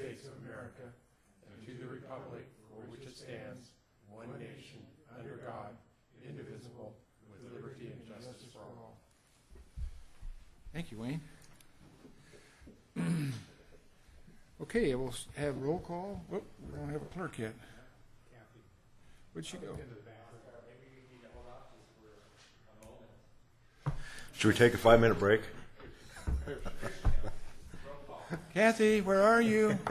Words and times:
States 0.00 0.24
of 0.26 0.32
America 0.44 0.88
and 1.52 1.66
to 1.66 1.72
the 1.74 1.86
republic 1.92 2.46
for 2.70 2.80
which 2.90 3.02
it 3.02 3.14
stands, 3.16 3.68
one 4.08 4.28
nation, 4.38 4.80
under 5.18 5.36
God, 5.44 5.76
indivisible, 6.26 6.94
with 7.28 7.52
liberty 7.52 7.92
and 7.92 8.06
justice 8.08 8.44
for 8.52 8.60
all. 8.60 8.96
Thank 10.72 10.90
you, 10.90 10.98
Wayne. 10.98 11.20
Okay, 14.62 14.94
we'll 14.94 15.08
s- 15.08 15.26
have 15.36 15.56
roll 15.62 15.78
call. 15.78 16.22
Whoop, 16.28 16.44
we 16.70 16.78
don't 16.78 16.90
have 16.90 17.00
a 17.00 17.06
clerk 17.06 17.38
yet. 17.38 17.54
Where'd 19.32 19.46
she 19.46 19.56
go? 19.56 19.74
Should 24.36 24.48
we 24.48 24.54
take 24.54 24.74
a 24.74 24.78
five-minute 24.78 25.18
break? 25.18 25.40
Kathy, 28.54 29.00
where 29.00 29.22
are 29.22 29.42
you? 29.42 29.76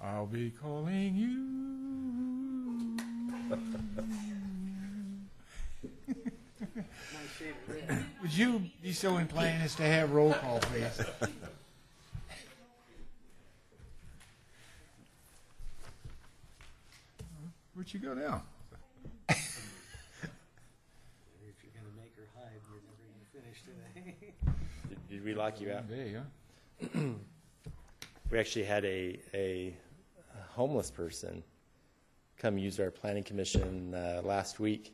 I'll 0.00 0.26
be 0.26 0.50
calling 0.50 1.14
you. 1.14 1.54
Would 8.22 8.32
you 8.36 8.62
be 8.82 8.92
so 8.92 9.16
inclined 9.18 9.62
as 9.62 9.74
to 9.76 9.82
have 9.82 10.10
roll 10.12 10.32
call, 10.34 10.58
please? 10.60 11.00
Where'd 17.74 17.92
you 17.92 18.00
go 18.00 18.14
now? 18.14 18.42
If 19.28 19.60
you're 21.62 21.72
gonna 21.74 21.94
make 22.00 22.14
her 22.16 22.26
hide, 22.34 22.60
you're 22.70 22.80
never 22.86 23.04
gonna 23.04 23.28
finish 23.32 23.62
today. 23.62 24.32
Did, 24.88 24.98
did 25.08 25.13
we 25.24 25.34
lock 25.34 25.60
you 25.60 25.72
out? 25.72 25.88
There, 25.88 26.22
huh? 26.92 26.98
We 28.30 28.38
actually 28.38 28.64
had 28.64 28.84
a, 28.84 29.20
a 29.34 29.74
homeless 30.48 30.90
person 30.90 31.44
come 32.38 32.58
use 32.58 32.80
our 32.80 32.90
planning 32.90 33.22
commission 33.22 33.94
uh, 33.94 34.22
last 34.24 34.58
week, 34.58 34.92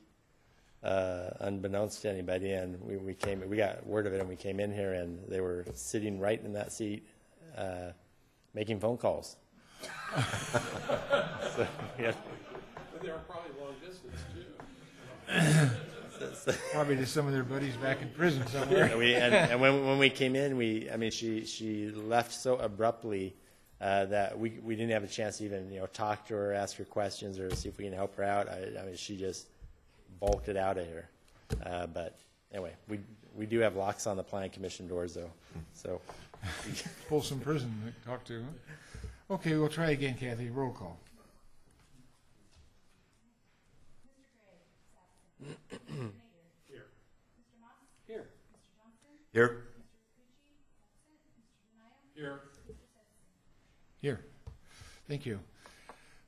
uh, 0.83 1.31
unbeknownst 1.39 2.03
to 2.03 2.11
anybody, 2.11 2.53
and 2.53 2.79
we, 2.83 2.97
we 2.97 3.15
came, 3.15 3.49
we 3.49 3.57
got 3.57 3.87
word 3.87 4.07
of 4.07 4.13
it, 4.13 4.21
and 4.21 4.29
we 4.29 4.37
came 4.37 4.61
in 4.61 4.73
here, 4.73 4.95
and 4.95 5.21
they 5.29 5.41
were 5.41 5.65
sitting 5.75 6.19
right 6.19 6.45
in 6.45 6.53
that 6.53 6.73
seat, 6.73 7.07
uh, 7.57 7.93
making 8.53 8.81
phone 8.81 8.99
calls. 8.99 9.37
So, 11.57 11.67
yeah, 11.99 12.13
But 12.93 13.03
they 13.03 13.09
were 13.09 13.19
probably 13.29 13.51
long 13.61 13.75
distance 13.85 14.21
too. 14.35 15.71
Probably 16.73 16.97
to 16.97 17.07
some 17.07 17.27
of 17.27 17.33
their 17.33 17.43
buddies 17.43 17.77
back 17.77 18.03
in 18.03 18.09
prison 18.11 18.47
somewhere. 18.49 18.85
And 18.85 18.99
we, 18.99 19.15
and, 19.15 19.35
and 19.35 19.61
when, 19.61 19.87
when 19.87 19.99
we 19.99 20.11
came 20.11 20.37
in, 20.37 20.57
we, 20.57 20.91
I 20.91 20.97
mean, 20.97 21.11
she, 21.11 21.45
she 21.45 21.91
left 21.91 22.33
so 22.33 22.57
abruptly, 22.57 23.35
uh, 23.81 24.05
that 24.07 24.39
we, 24.39 24.59
we 24.63 24.77
didn't 24.77 24.93
have 24.93 25.05
a 25.05 25.09
chance 25.09 25.39
to 25.39 25.45
even, 25.45 25.73
you 25.73 25.81
know, 25.81 25.87
talk 25.87 26.27
to 26.29 26.35
her, 26.35 26.53
ask 26.53 26.77
her 26.77 26.85
questions, 26.85 27.39
or 27.39 27.55
see 27.55 27.69
if 27.69 27.79
we 27.79 27.85
can 27.85 27.93
help 27.95 28.15
her 28.17 28.25
out. 28.25 28.49
I, 28.49 28.69
I 28.81 28.85
mean, 28.85 28.97
she 28.97 29.17
just 29.17 29.47
bolted 30.19 30.57
out 30.57 30.77
of 30.77 30.87
here. 30.87 31.09
Uh, 31.65 31.87
but 31.87 32.19
anyway, 32.53 32.73
we, 32.89 33.01
we 33.35 33.47
do 33.47 33.59
have 33.61 33.77
locks 33.77 34.07
on 34.07 34.17
the 34.17 34.23
planning 34.23 34.51
commission 34.51 34.87
doors 34.87 35.15
though, 35.15 35.31
so. 35.73 36.01
Folsom 37.09 37.41
Prison 37.41 37.71
to 37.87 38.09
talk 38.09 38.25
to. 38.25 38.43
huh? 38.43 39.35
Okay, 39.35 39.57
we'll 39.57 39.69
try 39.69 39.91
again, 39.91 40.17
Kathy. 40.19 40.51
Roll 40.51 40.73
call. 40.73 40.99
Here. 45.91 46.85
Here? 48.07 48.27
Mr. 48.53 48.71
Johnson? 48.79 49.09
Here, 52.15 52.41
Here. 54.01 54.21
Thank 55.09 55.27
you. 55.27 55.41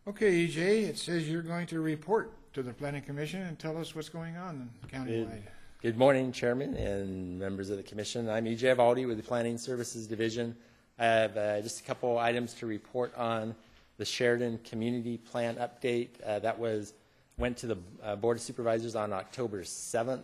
Okay, 0.09 0.47
EJ, 0.47 0.89
it 0.89 0.99
says 0.99 1.29
you're 1.29 1.43
going 1.43 1.67
to 1.69 1.81
report 1.81 2.33
to 2.55 2.63
the 2.63 2.73
planning 2.73 3.03
commission 3.03 3.43
and 3.43 3.59
tell 3.59 3.79
us 3.79 3.95
what's 3.95 4.09
going 4.09 4.37
on 4.37 4.69
countywide. 4.89 5.43
Good 5.81 5.97
morning, 5.97 6.33
Chairman 6.33 6.75
and 6.77 7.39
members 7.39 7.71
of 7.71 7.77
the 7.77 7.83
commission. 7.83 8.29
I'm 8.29 8.47
E.J. 8.47 8.69
Ivaldi 8.75 9.07
with 9.07 9.17
the 9.17 9.23
Planning 9.23 9.59
Services 9.59 10.07
Division. 10.07 10.57
I 10.99 11.05
have 11.05 11.37
uh, 11.37 11.61
just 11.61 11.81
a 11.81 11.83
couple 11.83 12.19
items 12.19 12.55
to 12.55 12.67
report 12.67 13.15
on 13.17 13.55
the 13.97 14.05
Sheridan 14.05 14.59
Community 14.65 15.19
Plan 15.19 15.57
update. 15.57 16.09
Uh, 16.27 16.39
That 16.41 16.59
was, 16.59 16.95
went 17.43 17.57
to 17.57 17.67
the 17.67 17.79
uh, 18.05 18.15
Board 18.15 18.37
of 18.37 18.41
Supervisors 18.41 18.95
on 18.95 19.13
October 19.13 19.63
7th. 19.65 20.23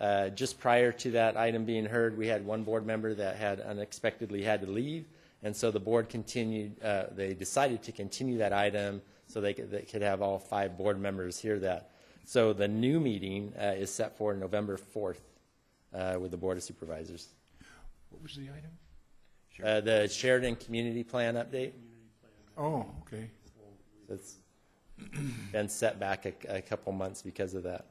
Uh, 0.00 0.30
Just 0.30 0.58
prior 0.58 0.90
to 0.90 1.12
that 1.12 1.36
item 1.36 1.64
being 1.64 1.86
heard, 1.86 2.18
we 2.18 2.26
had 2.26 2.44
one 2.44 2.64
board 2.64 2.84
member 2.84 3.14
that 3.14 3.36
had 3.36 3.60
unexpectedly 3.60 4.42
had 4.42 4.60
to 4.62 4.66
leave, 4.66 5.06
and 5.44 5.54
so 5.54 5.70
the 5.70 5.78
board 5.78 6.08
continued, 6.08 6.82
uh, 6.82 7.04
they 7.14 7.34
decided 7.34 7.84
to 7.84 7.92
continue 7.92 8.38
that 8.38 8.52
item 8.52 9.00
so 9.28 9.40
they 9.40 9.54
could, 9.54 9.70
they 9.70 9.82
could 9.82 10.02
have 10.02 10.20
all 10.20 10.40
five 10.40 10.76
board 10.76 11.00
members 11.00 11.38
hear 11.38 11.60
that. 11.60 11.92
So 12.24 12.52
the 12.52 12.66
new 12.66 12.98
meeting 12.98 13.52
uh, 13.56 13.66
is 13.78 13.88
set 13.88 14.18
for 14.18 14.34
November 14.34 14.76
4th 14.76 15.20
uh, 15.94 16.18
with 16.18 16.32
the 16.32 16.36
Board 16.36 16.56
of 16.56 16.64
Supervisors. 16.64 17.28
What 18.10 18.24
was 18.24 18.34
the 18.34 18.48
item? 18.50 18.72
Uh, 19.64 19.80
The 19.82 20.08
Sheridan 20.08 20.56
Community 20.56 21.04
Plan 21.04 21.36
update, 21.36 21.74
Oh, 22.58 22.86
okay. 23.02 23.30
it's 24.08 24.34
been 25.52 25.68
set 25.68 25.98
back 26.00 26.26
a, 26.26 26.56
a 26.58 26.62
couple 26.62 26.92
months 26.92 27.22
because 27.22 27.54
of 27.54 27.62
that. 27.64 27.86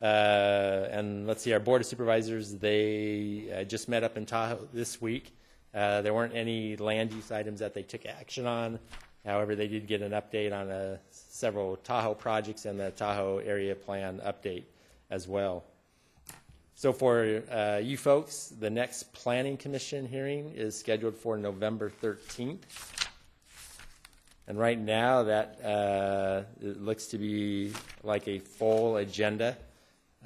Uh, 0.00 0.88
And 0.90 1.26
let's 1.26 1.42
see, 1.42 1.52
our 1.52 1.60
Board 1.60 1.80
of 1.80 1.86
Supervisors, 1.86 2.54
they 2.54 3.52
uh, 3.54 3.64
just 3.64 3.88
met 3.88 4.02
up 4.02 4.16
in 4.16 4.26
Tahoe 4.26 4.68
this 4.72 5.00
week. 5.00 5.36
Uh, 5.74 6.02
There 6.02 6.12
weren't 6.12 6.34
any 6.34 6.76
land 6.76 7.12
use 7.12 7.30
items 7.30 7.60
that 7.60 7.74
they 7.74 7.82
took 7.82 8.04
action 8.06 8.46
on. 8.46 8.78
However, 9.24 9.54
they 9.54 9.68
did 9.68 9.86
get 9.86 10.02
an 10.02 10.12
update 10.12 10.52
on 10.52 10.70
uh, 10.70 10.96
several 11.10 11.76
Tahoe 11.76 12.14
projects 12.14 12.64
and 12.64 12.78
the 12.80 12.90
Tahoe 12.90 13.38
Area 13.38 13.74
Plan 13.76 14.20
update 14.24 14.64
as 15.10 15.28
well. 15.28 15.64
So 16.74 16.92
for 16.92 17.44
uh, 17.48 17.78
you 17.78 17.96
folks, 17.96 18.52
the 18.58 18.68
next 18.70 19.12
Planning 19.12 19.56
Commission 19.56 20.04
hearing 20.04 20.50
is 20.50 20.76
scheduled 20.76 21.16
for 21.16 21.36
November 21.36 21.92
13th. 22.02 22.62
And 24.48 24.58
right 24.58 24.78
now, 24.78 25.22
that 25.24 25.64
uh, 25.64 26.42
it 26.60 26.82
looks 26.82 27.06
to 27.08 27.18
be 27.18 27.72
like 28.02 28.26
a 28.26 28.38
full 28.40 28.96
agenda. 28.96 29.56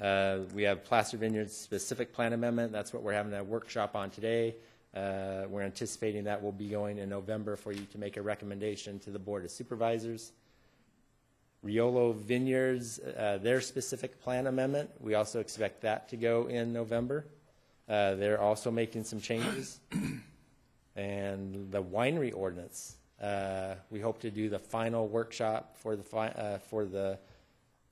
Uh, 0.01 0.39
We 0.53 0.63
have 0.63 0.83
Placer 0.83 1.17
Vineyard's 1.17 1.55
specific 1.55 2.13
plan 2.13 2.33
amendment, 2.33 2.71
that's 2.71 2.93
what 2.93 3.03
we're 3.03 3.13
having 3.13 3.33
a 3.33 3.43
workshop 3.43 3.95
on 3.95 4.09
today. 4.09 4.55
Uh, 4.95 5.43
We're 5.49 5.61
anticipating 5.61 6.23
that 6.23 6.41
will 6.41 6.51
be 6.51 6.67
going 6.69 6.97
in 6.97 7.09
November 7.09 7.55
for 7.55 7.71
you 7.71 7.85
to 7.91 7.97
make 7.99 8.17
a 8.17 8.21
recommendation 8.21 8.99
to 8.99 9.11
the 9.11 9.19
Board 9.19 9.45
of 9.45 9.51
Supervisors. 9.51 10.31
Riolo 11.63 12.15
Vineyards, 12.15 12.99
uh, 12.99 13.39
their 13.41 13.61
specific 13.61 14.21
plan 14.21 14.47
amendment, 14.47 14.89
we 14.99 15.15
also 15.15 15.39
expect 15.39 15.81
that 15.81 16.09
to 16.09 16.17
go 16.17 16.47
in 16.47 16.73
November. 16.73 17.25
Uh, 17.87 18.15
They're 18.15 18.41
also 18.41 18.71
making 18.71 19.03
some 19.03 19.21
changes. 19.21 19.79
And 20.95 21.71
the 21.71 21.83
winery 21.83 22.35
ordinance, 22.35 22.95
uh, 23.21 23.75
we 23.89 23.99
hope 23.99 24.19
to 24.21 24.31
do 24.31 24.49
the 24.49 24.59
final 24.59 25.07
workshop 25.07 25.75
for 25.77 25.95
the, 25.95 26.03
fi- 26.03 26.27
uh, 26.29 26.57
for 26.59 26.85
the 26.85 27.17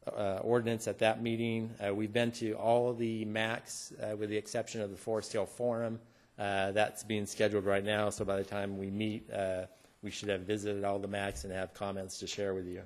uh, 0.08 0.40
ordinance 0.44 0.88
at 0.88 1.00
that 1.00 1.22
meeting. 1.22 1.72
Uh, 1.84 1.94
We've 1.94 2.14
been 2.14 2.32
to 2.34 2.54
all 2.54 2.90
of 2.90 2.98
the 2.98 3.26
MACs, 3.26 3.92
uh, 3.94 4.16
with 4.16 4.30
the 4.30 4.38
exception 4.38 4.82
of 4.82 4.92
the 4.92 4.98
Forest 4.98 5.34
Hill 5.34 5.46
Forum. 5.46 6.00
Uh, 6.38 6.72
That's 6.72 7.04
being 7.04 7.26
scheduled 7.26 7.66
right 7.66 7.84
now, 7.84 8.10
so 8.10 8.24
by 8.26 8.38
the 8.38 8.44
time 8.44 8.78
we 8.78 8.92
meet, 8.92 9.32
uh, 9.32 9.66
we 10.04 10.12
should 10.12 10.30
have 10.30 10.42
visited 10.42 10.84
all 10.84 11.00
the 11.00 11.08
MACs 11.08 11.44
and 11.44 11.54
have 11.54 11.74
comments 11.74 12.20
to 12.20 12.28
share 12.28 12.54
with 12.54 12.68
you. 12.68 12.84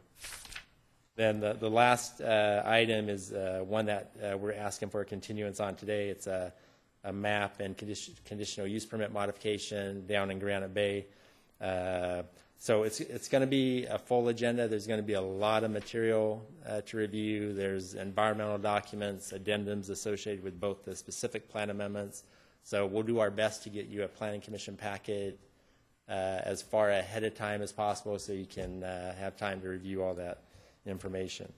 Then 1.18 1.42
the, 1.42 1.52
the 1.52 1.70
last 1.70 2.22
uh, 2.22 2.64
item 2.66 3.10
is 3.10 3.34
uh, 3.34 3.62
one 3.66 3.88
that 3.88 4.16
uh, 4.24 4.38
we're 4.38 4.54
asking 4.54 4.90
for 4.90 5.02
a 5.02 5.06
continuance 5.06 5.60
on 5.60 5.76
today. 5.76 6.08
It's 6.08 6.28
a, 6.28 6.54
a 7.04 7.12
map 7.12 7.60
and 7.60 7.76
condition, 7.78 8.14
conditional 8.24 8.68
use 8.68 8.86
permit 8.86 9.12
modification 9.12 10.08
down 10.08 10.32
in 10.32 10.40
Granite 10.40 10.74
Bay. 10.74 11.08
Uh, 11.62 12.24
So 12.62 12.84
it's, 12.84 13.00
it's 13.00 13.30
going 13.30 13.40
to 13.42 13.48
be 13.48 13.86
a 13.86 13.98
full 13.98 14.28
agenda. 14.28 14.68
There's 14.68 14.86
going 14.86 15.00
to 15.00 15.06
be 15.06 15.14
a 15.14 15.22
lot 15.22 15.64
of 15.64 15.72
material 15.72 16.46
uh, 16.68 16.82
to 16.82 16.98
review. 16.98 17.54
There's 17.54 17.94
environmental 17.94 18.58
documents, 18.58 19.32
addendums 19.32 19.90
associated 19.90 20.44
with 20.44 20.60
both 20.60 20.84
the 20.84 20.94
specific 20.94 21.48
plan 21.50 21.70
amendments. 21.70 22.26
So 22.64 22.86
we'll 22.86 23.04
do 23.04 23.20
our 23.20 23.32
best 23.32 23.64
to 23.64 23.70
get 23.70 23.88
you 23.88 24.04
a 24.04 24.10
planning 24.10 24.42
commission 24.42 24.76
packet 24.76 25.40
uh, 26.10 26.12
as 26.44 26.62
far 26.62 26.92
ahead 26.92 27.24
of 27.24 27.34
time 27.34 27.62
as 27.62 27.72
possible 27.72 28.20
so 28.20 28.34
you 28.34 28.46
can 28.46 28.84
uh, 28.84 29.16
have 29.16 29.38
time 29.38 29.62
to 29.62 29.70
review 29.70 30.04
all 30.04 30.16
that 30.16 30.44
information. 30.86 31.50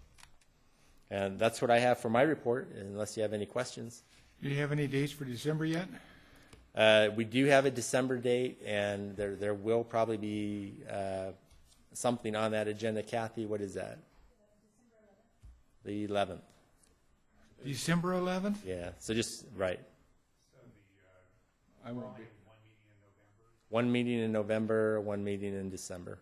And 1.09 1.39
that's 1.39 1.63
what 1.63 1.71
I 1.71 1.79
have 1.79 1.97
for 1.97 2.11
my 2.11 2.21
report, 2.21 2.69
unless 2.79 3.17
you 3.17 3.23
have 3.23 3.33
any 3.33 3.47
questions. 3.47 4.03
Do 4.43 4.49
you 4.49 4.57
have 4.57 4.71
any 4.71 4.85
dates 4.85 5.13
for 5.13 5.25
December 5.25 5.65
yet? 5.65 5.87
Uh, 6.75 7.09
We 7.15 7.25
do 7.25 7.45
have 7.45 7.65
a 7.65 7.71
December 7.71 8.17
date, 8.17 8.61
and 8.65 9.15
there, 9.17 9.35
there 9.35 9.53
will 9.53 9.83
probably 9.83 10.17
be 10.17 10.73
uh, 10.89 11.31
something 11.93 12.35
on 12.35 12.51
that 12.51 12.67
agenda. 12.67 13.03
Kathy, 13.03 13.45
what 13.45 13.61
is 13.61 13.73
that? 13.73 13.99
The 15.83 16.07
11th, 16.07 16.41
December 17.65 18.13
11th? 18.13 18.57
yeah. 18.63 18.91
So 18.99 19.13
just, 19.15 19.45
right. 19.57 19.79
I 21.83 21.91
won't 21.91 22.15
be. 22.15 22.23
One 23.69 23.91
meeting 23.91 24.19
in 24.19 24.31
November, 24.31 24.99
one 25.01 25.23
meeting 25.23 25.55
in 25.55 25.69
December. 25.69 26.19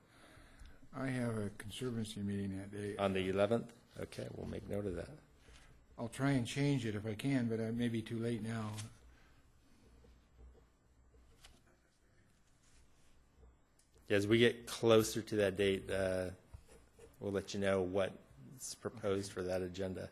I 0.97 1.07
have 1.07 1.37
a 1.37 1.49
conservancy 1.57 2.21
meeting 2.21 2.57
that 2.57 2.71
day. 2.71 2.95
On 2.97 3.11
the 3.11 3.31
11th? 3.31 3.65
Okay, 4.01 4.27
we'll 4.35 4.47
make 4.47 4.67
note 4.69 4.85
of 4.85 4.95
that. 4.95 5.09
I'll 5.97 6.07
try 6.07 6.31
and 6.31 6.45
change 6.47 6.85
it 6.85 6.95
if 6.95 7.05
I 7.05 7.13
can, 7.15 7.47
but 7.47 7.59
I 7.59 7.71
may 7.71 7.89
be 7.89 8.01
too 8.01 8.17
late 8.19 8.41
now. 8.41 8.71
As 14.09 14.25
we 14.25 14.39
get 14.39 14.65
closer 14.65 15.21
to 15.21 15.35
that 15.35 15.55
date, 15.55 15.89
uh, 15.91 16.25
we'll 17.19 17.31
let 17.31 17.53
you 17.53 17.59
know 17.59 17.81
what's 17.81 18.73
proposed 18.75 19.31
for 19.31 19.43
that 19.43 19.61
agenda. 19.61 20.09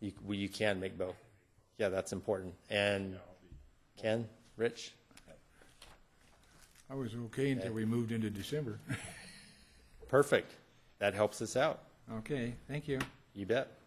You, 0.00 0.12
well, 0.24 0.34
you 0.36 0.48
can 0.48 0.80
make 0.80 0.98
both. 0.98 1.16
Yeah, 1.78 1.88
that's 1.88 2.12
important. 2.12 2.54
And 2.68 3.16
Ken, 3.96 4.28
Rich? 4.56 4.92
I 6.90 6.94
was 6.94 7.14
okay 7.26 7.52
until 7.52 7.72
we 7.72 7.84
moved 7.84 8.12
into 8.12 8.30
December. 8.30 8.78
Perfect. 10.08 10.52
That 10.98 11.14
helps 11.14 11.40
us 11.40 11.56
out. 11.56 11.80
Okay, 12.18 12.54
thank 12.68 12.86
you. 12.86 12.98
You 13.34 13.46
bet. 13.46 13.78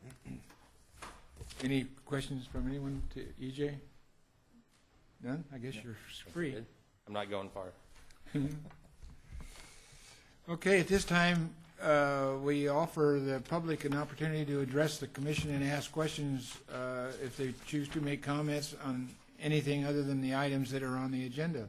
Any 1.64 1.86
questions 2.06 2.48
from 2.48 2.68
anyone 2.68 3.02
to 3.14 3.26
EJ? 3.42 3.76
None? 5.24 5.44
I 5.54 5.58
guess 5.58 5.76
you're 5.76 5.98
free. 6.34 6.56
I'm 7.08 7.14
not 7.14 7.30
going 7.30 7.50
far. 7.50 7.68
Okay, 10.50 10.80
at 10.80 10.88
this 10.88 11.04
time, 11.04 11.50
uh, 11.82 12.36
we 12.42 12.70
offer 12.70 13.20
the 13.22 13.42
public 13.50 13.84
an 13.84 13.94
opportunity 13.94 14.46
to 14.46 14.62
address 14.62 14.98
the 14.98 15.08
commission 15.08 15.54
and 15.54 15.62
ask 15.62 15.92
questions 15.92 16.56
uh, 16.74 17.08
if 17.22 17.36
they 17.36 17.54
choose 17.66 17.90
to 17.90 18.00
make 18.00 18.22
comments 18.22 18.74
on 18.86 19.10
anything 19.42 19.84
other 19.84 20.04
than 20.04 20.22
the 20.22 20.34
items 20.34 20.72
that 20.72 20.84
are 20.84 20.96
on 20.96 21.12
the 21.12 21.26
agenda. 21.26 21.68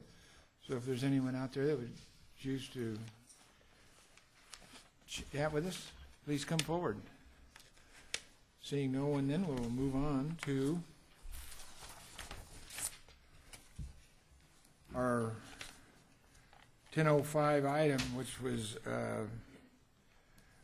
So 0.69 0.77
if 0.77 0.87
there's 0.87 1.03
anyone 1.03 1.35
out 1.35 1.53
there 1.53 1.67
that 1.67 1.77
would 1.77 1.93
choose 2.41 2.69
to 2.69 2.97
chat 5.09 5.53
with 5.53 5.67
us, 5.67 5.91
please 6.25 6.45
come 6.45 6.61
forward. 6.61 6.99
Seeing 8.63 8.93
no 8.93 9.07
one, 9.07 9.27
then 9.27 9.45
we'll 9.45 9.71
move 9.71 9.97
on 9.97 10.37
to 10.43 10.81
our 14.99 15.33
1005 16.95 17.65
item, 17.65 18.01
which 18.17 18.41
was 18.43 18.77
uh, 18.85 19.23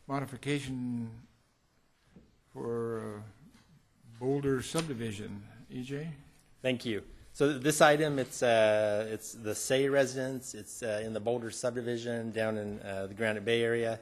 modification 0.08 1.08
for 2.52 2.98
uh, 2.98 3.20
Boulder 4.18 4.60
subdivision. 4.62 5.42
EJ? 5.72 6.08
Thank 6.62 6.84
you. 6.84 7.02
So 7.32 7.58
this 7.58 7.80
item, 7.80 8.18
it's, 8.18 8.42
uh, 8.42 9.08
it's 9.10 9.32
the 9.34 9.54
Say 9.54 9.88
residence. 9.88 10.54
It's 10.54 10.82
uh, 10.82 11.02
in 11.04 11.12
the 11.12 11.20
Boulder 11.20 11.50
subdivision 11.50 12.30
down 12.32 12.58
in 12.58 12.80
uh, 12.80 13.06
the 13.06 13.14
Granite 13.14 13.44
Bay 13.44 13.62
area. 13.62 14.00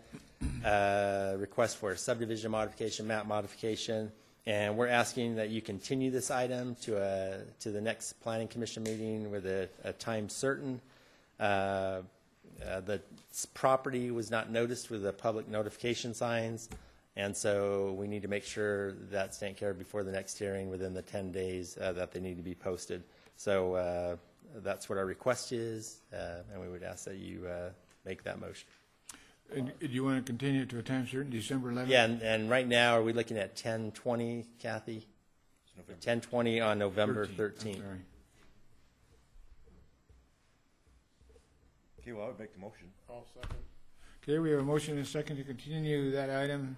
Uh, 0.64 1.34
Request 1.38 1.76
for 1.76 1.92
a 1.92 1.96
subdivision 1.96 2.50
modification, 2.50 3.06
map 3.06 3.26
modification. 3.26 4.10
And 4.44 4.76
we're 4.76 4.88
asking 4.88 5.36
that 5.36 5.50
you 5.50 5.62
continue 5.62 6.10
this 6.10 6.30
item 6.30 6.74
to 6.82 7.00
a, 7.00 7.38
to 7.60 7.70
the 7.70 7.80
next 7.80 8.14
planning 8.14 8.48
commission 8.48 8.82
meeting 8.82 9.30
with 9.30 9.46
a, 9.46 9.68
a 9.84 9.92
time 9.92 10.28
certain. 10.28 10.80
Uh, 11.38 12.02
uh, 12.66 12.80
The 12.80 13.00
property 13.54 14.10
was 14.10 14.30
not 14.30 14.50
noticed 14.50 14.90
with 14.90 15.02
the 15.02 15.12
public 15.12 15.48
notification 15.48 16.12
signs. 16.12 16.68
And 17.14 17.36
so 17.36 17.94
we 17.98 18.06
need 18.08 18.22
to 18.22 18.28
make 18.28 18.44
sure 18.44 18.92
that's 19.10 19.38
taken 19.38 19.54
care 19.54 19.70
of 19.70 19.78
before 19.78 20.02
the 20.02 20.12
next 20.12 20.38
hearing 20.38 20.70
within 20.70 20.94
the 20.94 21.02
10 21.02 21.30
days 21.30 21.76
uh, 21.78 21.92
that 21.92 22.10
they 22.10 22.20
need 22.20 22.36
to 22.36 22.42
be 22.42 22.54
posted. 22.54 23.02
So 23.36 23.74
uh, 23.74 24.16
that's 24.56 24.88
what 24.88 24.98
our 24.98 25.04
request 25.04 25.52
is, 25.52 26.00
uh, 26.12 26.42
and 26.52 26.60
we 26.60 26.68
would 26.68 26.82
ask 26.82 27.04
that 27.04 27.16
you 27.16 27.46
uh, 27.46 27.70
make 28.04 28.22
that 28.24 28.40
motion. 28.40 28.66
And 29.54 29.72
Do 29.78 29.86
you 29.86 30.04
want 30.04 30.24
to 30.24 30.30
continue 30.30 30.64
to 30.64 30.78
a 30.78 30.82
time 30.82 31.06
certain, 31.06 31.30
December 31.30 31.72
11th? 31.72 31.88
Yeah, 31.88 32.04
and, 32.04 32.22
and 32.22 32.50
right 32.50 32.66
now, 32.66 32.96
are 32.96 33.02
we 33.02 33.12
looking 33.12 33.36
at 33.36 33.56
10:20, 33.56 34.46
Kathy? 34.58 35.06
10:20 36.00 36.64
on 36.64 36.78
November 36.78 37.26
13th, 37.26 37.56
13th. 37.56 37.82
Okay, 42.00 42.12
well, 42.12 42.24
I 42.24 42.28
would 42.28 42.38
make 42.38 42.52
the 42.52 42.60
motion. 42.60 42.90
I'll 43.08 43.26
second. 43.34 43.56
Okay, 44.22 44.38
we 44.38 44.50
have 44.50 44.60
a 44.60 44.64
motion 44.64 44.96
and 44.96 45.04
a 45.04 45.08
second 45.08 45.36
to 45.36 45.44
continue 45.44 46.10
that 46.12 46.30
item 46.30 46.76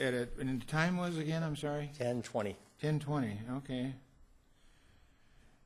at 0.00 0.14
a, 0.14 0.28
and 0.40 0.60
the 0.60 0.66
time 0.66 0.96
was 0.96 1.18
again, 1.18 1.42
I'm 1.42 1.56
sorry? 1.56 1.90
10:20. 1.98 2.56
10:20, 2.82 3.56
okay. 3.58 3.94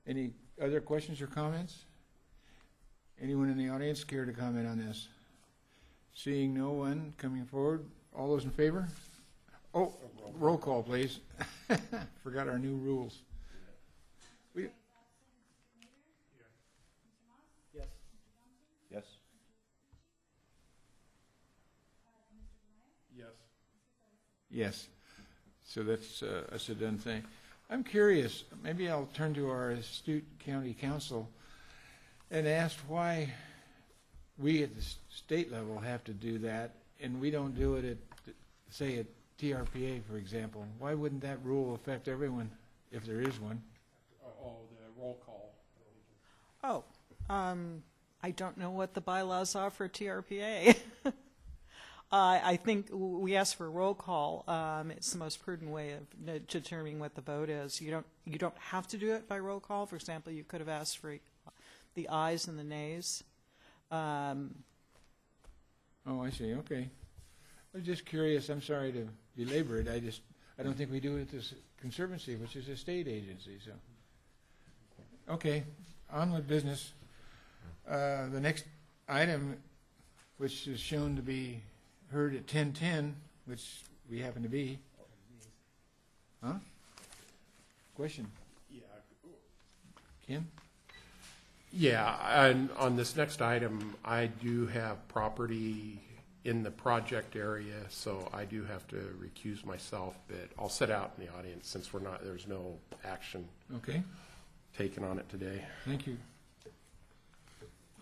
Any 0.06 0.32
other 0.60 0.80
questions 0.80 1.20
or 1.20 1.26
comments? 1.26 1.84
Anyone 3.20 3.48
in 3.48 3.56
the 3.56 3.70
audience 3.70 4.04
care 4.04 4.24
to 4.24 4.32
comment 4.32 4.66
on 4.66 4.78
this? 4.78 5.08
Seeing 6.16 6.54
no 6.54 6.70
one 6.70 7.12
coming 7.18 7.44
forward, 7.44 7.84
all 8.16 8.28
those 8.30 8.44
in 8.44 8.50
favor? 8.50 8.88
Oh, 9.74 9.92
roll 10.38 10.56
call, 10.56 10.82
please. 10.82 11.20
Forgot 12.24 12.48
our 12.48 12.58
new 12.58 12.74
rules. 12.76 13.18
We, 14.54 14.68
Yes. 17.74 17.84
Yes. 18.90 19.04
Yes. 23.14 23.26
yes, 24.50 24.88
so 25.66 25.82
that's 25.82 26.22
uh, 26.22 26.44
that's 26.50 26.66
a 26.70 26.74
done 26.74 26.96
thing. 26.96 27.24
I'm 27.68 27.84
curious, 27.84 28.44
maybe 28.62 28.88
I'll 28.88 29.08
turn 29.14 29.34
to 29.34 29.50
our 29.50 29.72
astute 29.72 30.24
county 30.38 30.74
counsel 30.80 31.28
and 32.30 32.48
ask 32.48 32.78
why 32.88 33.34
we 34.38 34.62
at 34.62 34.74
the 34.74 34.80
s- 34.80 34.96
state 35.10 35.50
level 35.52 35.78
have 35.78 36.04
to 36.04 36.12
do 36.12 36.38
that, 36.38 36.72
and 37.00 37.20
we 37.20 37.30
don't 37.30 37.54
do 37.54 37.76
it 37.76 37.84
at, 37.84 38.34
say, 38.70 38.98
at 38.98 39.06
TRPA, 39.38 40.02
for 40.04 40.16
example. 40.16 40.66
Why 40.78 40.94
wouldn't 40.94 41.22
that 41.22 41.42
rule 41.44 41.74
affect 41.74 42.08
everyone, 42.08 42.50
if 42.92 43.04
there 43.04 43.20
is 43.20 43.38
one? 43.40 43.62
Oh, 44.24 44.56
the 44.78 45.00
roll 45.00 45.18
call. 45.24 45.52
Oh, 46.62 46.84
um, 47.32 47.82
I 48.22 48.30
don't 48.30 48.56
know 48.58 48.70
what 48.70 48.94
the 48.94 49.00
bylaws 49.00 49.54
are 49.54 49.70
for 49.70 49.88
TRPA. 49.88 50.76
I 52.12 52.40
I 52.44 52.56
think 52.56 52.88
w- 52.88 53.18
we 53.18 53.36
ask 53.36 53.56
for 53.56 53.66
a 53.66 53.70
roll 53.70 53.94
call. 53.94 54.44
Um, 54.48 54.90
it's 54.90 55.12
the 55.12 55.18
most 55.18 55.42
prudent 55.44 55.70
way 55.70 55.92
of 55.92 56.02
n- 56.26 56.44
determining 56.48 56.98
what 57.00 57.14
the 57.14 57.20
vote 57.20 57.50
is. 57.50 57.80
You 57.80 57.90
don't, 57.90 58.06
you 58.24 58.38
don't 58.38 58.56
have 58.58 58.86
to 58.88 58.96
do 58.96 59.12
it 59.14 59.28
by 59.28 59.38
roll 59.38 59.60
call. 59.60 59.86
For 59.86 59.96
example, 59.96 60.32
you 60.32 60.44
could 60.44 60.60
have 60.60 60.68
asked 60.68 60.98
for 60.98 61.16
the 61.94 62.08
ayes 62.08 62.46
and 62.46 62.58
the 62.58 62.64
nays. 62.64 63.24
Um, 63.90 64.54
Oh, 66.08 66.22
I 66.22 66.30
see, 66.30 66.54
okay. 66.54 66.88
I 67.74 67.76
was 67.76 67.84
just 67.84 68.06
curious, 68.06 68.48
I'm 68.48 68.62
sorry 68.62 68.92
to 68.92 69.08
belabor 69.36 69.78
it, 69.78 69.88
I 69.88 69.98
just, 69.98 70.20
I 70.56 70.62
don't 70.62 70.76
think 70.76 70.92
we 70.92 71.00
do 71.00 71.16
it 71.16 71.22
at 71.22 71.28
this 71.30 71.52
Conservancy, 71.80 72.36
which 72.36 72.54
is 72.56 72.68
a 72.68 72.76
state 72.76 73.06
agency, 73.08 73.58
so. 73.64 73.72
Okay, 75.28 75.64
on 76.10 76.32
with 76.32 76.46
business. 76.48 76.92
Uh, 77.88 78.28
the 78.28 78.40
next 78.40 78.64
item, 79.08 79.56
which 80.38 80.66
is 80.68 80.78
shown 80.80 81.16
to 81.16 81.22
be 81.22 81.60
heard 82.10 82.34
at 82.34 82.46
ten-ten, 82.46 83.14
which 83.46 83.82
we 84.10 84.20
happen 84.20 84.42
to 84.42 84.48
be. 84.48 84.78
Huh? 86.42 86.54
Question, 87.94 88.26
Yeah. 88.70 88.80
Ken? 90.26 90.46
Yeah, 91.78 92.16
and 92.48 92.70
on 92.78 92.96
this 92.96 93.16
next 93.16 93.42
item, 93.42 93.94
I 94.02 94.26
do 94.26 94.66
have 94.68 95.06
property 95.08 96.00
in 96.44 96.62
the 96.62 96.70
project 96.70 97.36
area, 97.36 97.74
so 97.90 98.30
I 98.32 98.46
do 98.46 98.64
have 98.64 98.86
to 98.88 98.96
recuse 99.20 99.62
myself, 99.66 100.14
but 100.26 100.48
I'll 100.58 100.70
sit 100.70 100.90
out 100.90 101.12
in 101.18 101.26
the 101.26 101.32
audience 101.34 101.68
since 101.68 101.92
we're 101.92 102.00
not, 102.00 102.24
there's 102.24 102.46
no 102.46 102.78
action 103.04 103.46
Okay, 103.76 104.02
taken 104.78 105.04
on 105.04 105.18
it 105.18 105.28
today. 105.28 105.62
thank 105.84 106.06
you. 106.06 106.16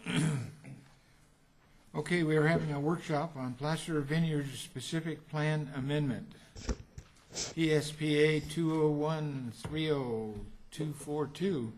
Okay, 1.96 2.24
we 2.24 2.36
are 2.36 2.46
having 2.48 2.72
a 2.72 2.80
workshop 2.80 3.36
on 3.36 3.52
Placer 3.54 4.00
Vineyards 4.00 4.58
Specific 4.58 5.28
Plan 5.28 5.70
Amendment. 5.76 6.32
PSPA 7.32 8.42
201-30242. 10.72 11.70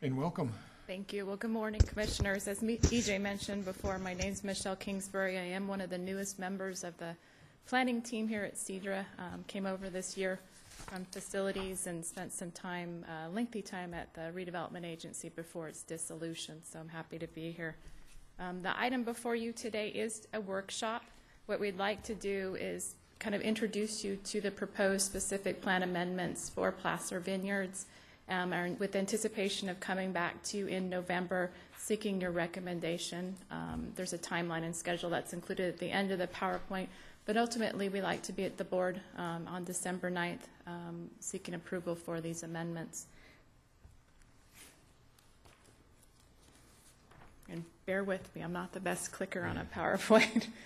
And 0.00 0.16
welcome. 0.16 0.52
Thank 0.86 1.12
you. 1.12 1.26
Well, 1.26 1.34
good 1.34 1.50
morning, 1.50 1.80
Commissioners. 1.80 2.46
As 2.46 2.60
EJ 2.60 3.20
mentioned 3.20 3.64
before, 3.64 3.98
my 3.98 4.14
name 4.14 4.32
is 4.32 4.44
Michelle 4.44 4.76
Kingsbury. 4.76 5.36
I 5.36 5.42
am 5.42 5.66
one 5.66 5.80
of 5.80 5.90
the 5.90 5.98
newest 5.98 6.38
members 6.38 6.84
of 6.84 6.96
the 6.98 7.16
planning 7.66 8.00
team 8.00 8.28
here 8.28 8.44
at 8.44 8.54
Cedra. 8.54 9.04
Um, 9.18 9.42
Came 9.48 9.66
over 9.66 9.90
this 9.90 10.16
year 10.16 10.38
from 10.68 11.04
facilities 11.06 11.88
and 11.88 12.04
spent 12.04 12.32
some 12.32 12.52
time, 12.52 13.04
uh, 13.08 13.28
lengthy 13.30 13.60
time 13.60 13.92
at 13.92 14.14
the 14.14 14.30
redevelopment 14.32 14.84
agency 14.84 15.30
before 15.30 15.66
its 15.66 15.82
dissolution, 15.82 16.62
so 16.62 16.78
I'm 16.78 16.88
happy 16.88 17.18
to 17.18 17.26
be 17.26 17.50
here. 17.50 17.74
Um, 18.38 18.62
The 18.62 18.80
item 18.80 19.02
before 19.02 19.34
you 19.34 19.52
today 19.52 19.88
is 19.88 20.28
a 20.32 20.40
workshop. 20.40 21.02
What 21.46 21.58
we'd 21.58 21.76
like 21.76 22.04
to 22.04 22.14
do 22.14 22.56
is 22.60 22.94
kind 23.18 23.34
of 23.34 23.40
introduce 23.40 24.04
you 24.04 24.14
to 24.26 24.40
the 24.40 24.52
proposed 24.52 25.06
specific 25.06 25.60
plan 25.60 25.82
amendments 25.82 26.48
for 26.48 26.70
Placer 26.70 27.18
Vineyards, 27.18 27.86
um, 28.28 28.52
and 28.52 28.78
with 28.78 28.94
anticipation 28.96 29.68
of 29.68 29.80
coming 29.80 30.12
back 30.12 30.42
to 30.44 30.58
you 30.58 30.66
in 30.66 30.88
November, 30.88 31.50
seeking 31.78 32.20
your 32.20 32.30
recommendation. 32.30 33.36
Um, 33.50 33.88
There's 33.96 34.12
a 34.12 34.18
timeline 34.18 34.64
and 34.64 34.74
schedule 34.74 35.10
that's 35.10 35.32
included 35.32 35.68
at 35.68 35.78
the 35.78 35.90
end 35.90 36.10
of 36.10 36.18
the 36.18 36.26
PowerPoint, 36.26 36.88
but 37.24 37.36
ultimately, 37.36 37.88
we 37.88 38.00
like 38.00 38.22
to 38.22 38.32
be 38.32 38.44
at 38.44 38.56
the 38.56 38.64
board 38.64 39.00
um, 39.16 39.46
on 39.48 39.64
December 39.64 40.10
9th, 40.10 40.40
um, 40.66 41.10
seeking 41.20 41.54
approval 41.54 41.94
for 41.94 42.20
these 42.20 42.42
amendments. 42.42 43.06
And 47.50 47.64
bear 47.86 48.04
with 48.04 48.34
me, 48.34 48.42
I'm 48.42 48.52
not 48.52 48.72
the 48.72 48.80
best 48.80 49.12
clicker 49.12 49.44
on 49.44 49.58
a 49.58 49.64
PowerPoint. 49.64 50.46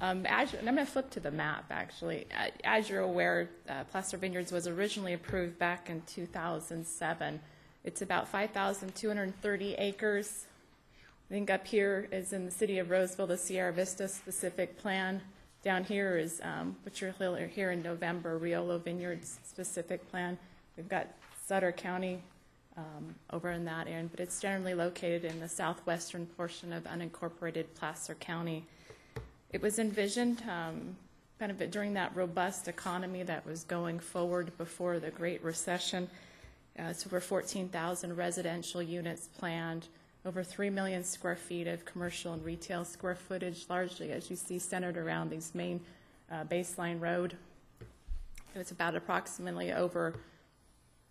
Um, 0.00 0.24
as, 0.26 0.54
and 0.54 0.68
I'm 0.68 0.74
going 0.74 0.86
to 0.86 0.92
flip 0.92 1.10
to 1.10 1.20
the 1.20 1.30
map, 1.30 1.66
actually. 1.70 2.26
As 2.64 2.88
you're 2.88 3.02
aware, 3.02 3.50
uh, 3.68 3.84
Placer 3.84 4.16
Vineyards 4.16 4.50
was 4.50 4.66
originally 4.66 5.12
approved 5.12 5.58
back 5.58 5.90
in 5.90 6.02
2007. 6.06 7.40
It's 7.84 8.02
about 8.02 8.28
5,230 8.28 9.74
acres. 9.74 10.46
I 11.30 11.32
think 11.32 11.50
up 11.50 11.66
here 11.66 12.08
is 12.10 12.32
in 12.32 12.44
the 12.44 12.50
city 12.50 12.78
of 12.78 12.90
Roseville, 12.90 13.26
the 13.26 13.36
Sierra 13.36 13.72
Vista 13.72 14.08
specific 14.08 14.78
plan. 14.78 15.20
Down 15.62 15.84
here 15.84 16.16
is 16.16 16.40
um, 16.42 16.76
Hill 16.92 17.36
or 17.36 17.46
here 17.46 17.70
in 17.70 17.82
November, 17.82 18.38
Riolo 18.38 18.82
Vineyards 18.82 19.38
specific 19.44 20.10
plan. 20.10 20.38
We've 20.76 20.88
got 20.88 21.08
Sutter 21.46 21.72
County 21.72 22.22
um, 22.76 23.14
over 23.32 23.50
in 23.50 23.64
that 23.66 23.86
end, 23.86 24.10
but 24.10 24.20
it's 24.20 24.40
generally 24.40 24.74
located 24.74 25.24
in 25.24 25.38
the 25.38 25.48
southwestern 25.48 26.26
portion 26.26 26.72
of 26.72 26.84
unincorporated 26.84 27.66
Placer 27.74 28.14
County. 28.14 28.64
It 29.52 29.60
was 29.60 29.80
envisioned 29.80 30.42
um, 30.48 30.96
kind 31.40 31.50
of 31.50 31.70
during 31.72 31.94
that 31.94 32.14
robust 32.14 32.68
economy 32.68 33.24
that 33.24 33.44
was 33.44 33.64
going 33.64 33.98
forward 33.98 34.56
before 34.56 35.00
the 35.00 35.10
Great 35.10 35.42
Recession. 35.42 36.08
Uh, 36.78 36.84
It's 36.84 37.04
over 37.04 37.18
14,000 37.18 38.16
residential 38.16 38.80
units 38.80 39.26
planned, 39.26 39.88
over 40.24 40.44
3 40.44 40.70
million 40.70 41.02
square 41.02 41.34
feet 41.34 41.66
of 41.66 41.84
commercial 41.84 42.32
and 42.32 42.44
retail 42.44 42.84
square 42.84 43.16
footage, 43.16 43.66
largely, 43.68 44.12
as 44.12 44.30
you 44.30 44.36
see, 44.36 44.60
centered 44.60 44.96
around 44.96 45.30
these 45.30 45.52
main 45.52 45.80
uh, 46.30 46.44
baseline 46.44 47.00
road. 47.00 47.36
It's 48.54 48.70
about 48.70 48.94
approximately 48.94 49.72
over 49.72 50.14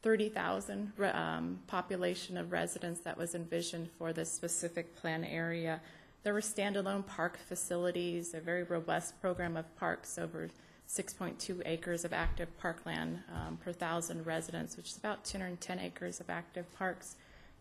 30,000 0.02 0.94
um, 1.14 1.60
population 1.68 2.38
of 2.38 2.54
residents 2.54 3.02
that 3.02 3.18
was 3.18 3.36
envisioned 3.36 3.90
for 3.98 4.14
this 4.14 4.32
specific 4.32 4.96
plan 4.96 5.26
area. 5.26 5.82
There 6.24 6.34
were 6.34 6.42
standalone 6.42 7.06
park 7.06 7.40
facilities, 7.48 8.34
a 8.34 8.42
very 8.42 8.64
robust 8.64 9.20
program 9.22 9.56
of 9.56 9.74
parks, 9.78 10.18
over 10.18 10.50
6.2 10.88 11.62
acres 11.66 12.04
of 12.04 12.12
active 12.12 12.56
parkland 12.58 13.20
um, 13.34 13.58
per 13.58 13.72
thousand 13.72 14.26
residents, 14.26 14.76
which 14.76 14.88
is 14.88 14.98
about 14.98 15.24
210 15.24 15.80
acres 15.80 16.20
of 16.20 16.30
active 16.30 16.66
parks. 16.76 17.16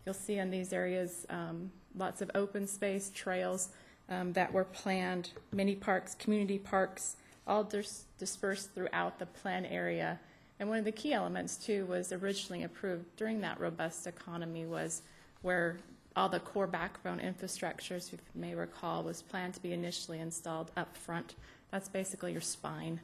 You'll 0.05 0.15
see 0.15 0.39
in 0.39 0.49
these 0.49 0.73
areas 0.73 1.25
um, 1.29 1.71
lots 1.95 2.21
of 2.21 2.31
open 2.35 2.67
space, 2.67 3.11
trails 3.13 3.69
um, 4.09 4.33
that 4.33 4.51
were 4.51 4.65
planned, 4.65 5.31
many 5.51 5.75
parks, 5.75 6.15
community 6.15 6.57
parks, 6.57 7.15
all 7.47 7.63
dis- 7.63 8.05
dispersed 8.17 8.73
throughout 8.73 9.19
the 9.19 9.25
plan 9.25 9.65
area. 9.65 10.19
And 10.59 10.67
one 10.67 10.79
of 10.79 10.85
the 10.85 10.91
key 10.91 11.13
elements, 11.13 11.55
too, 11.55 11.85
was 11.85 12.11
originally 12.11 12.63
approved 12.63 13.15
during 13.15 13.39
that 13.41 13.59
robust 13.59 14.05
economy 14.07 14.65
was 14.65 15.03
where 15.41 15.77
all 16.19 16.27
the 16.27 16.39
core 16.41 16.67
backbone 16.67 17.19
infrastructures, 17.19 18.13
if 18.13 18.19
you 18.35 18.41
may 18.41 18.53
recall, 18.53 19.03
was 19.03 19.21
planned 19.21 19.53
to 19.53 19.61
be 19.61 19.71
initially 19.71 20.19
installed 20.19 20.69
up 20.75 20.95
front. 20.97 21.35
That's 21.71 21.87
basically 21.87 22.33
your 22.33 22.41
spine 22.41 22.99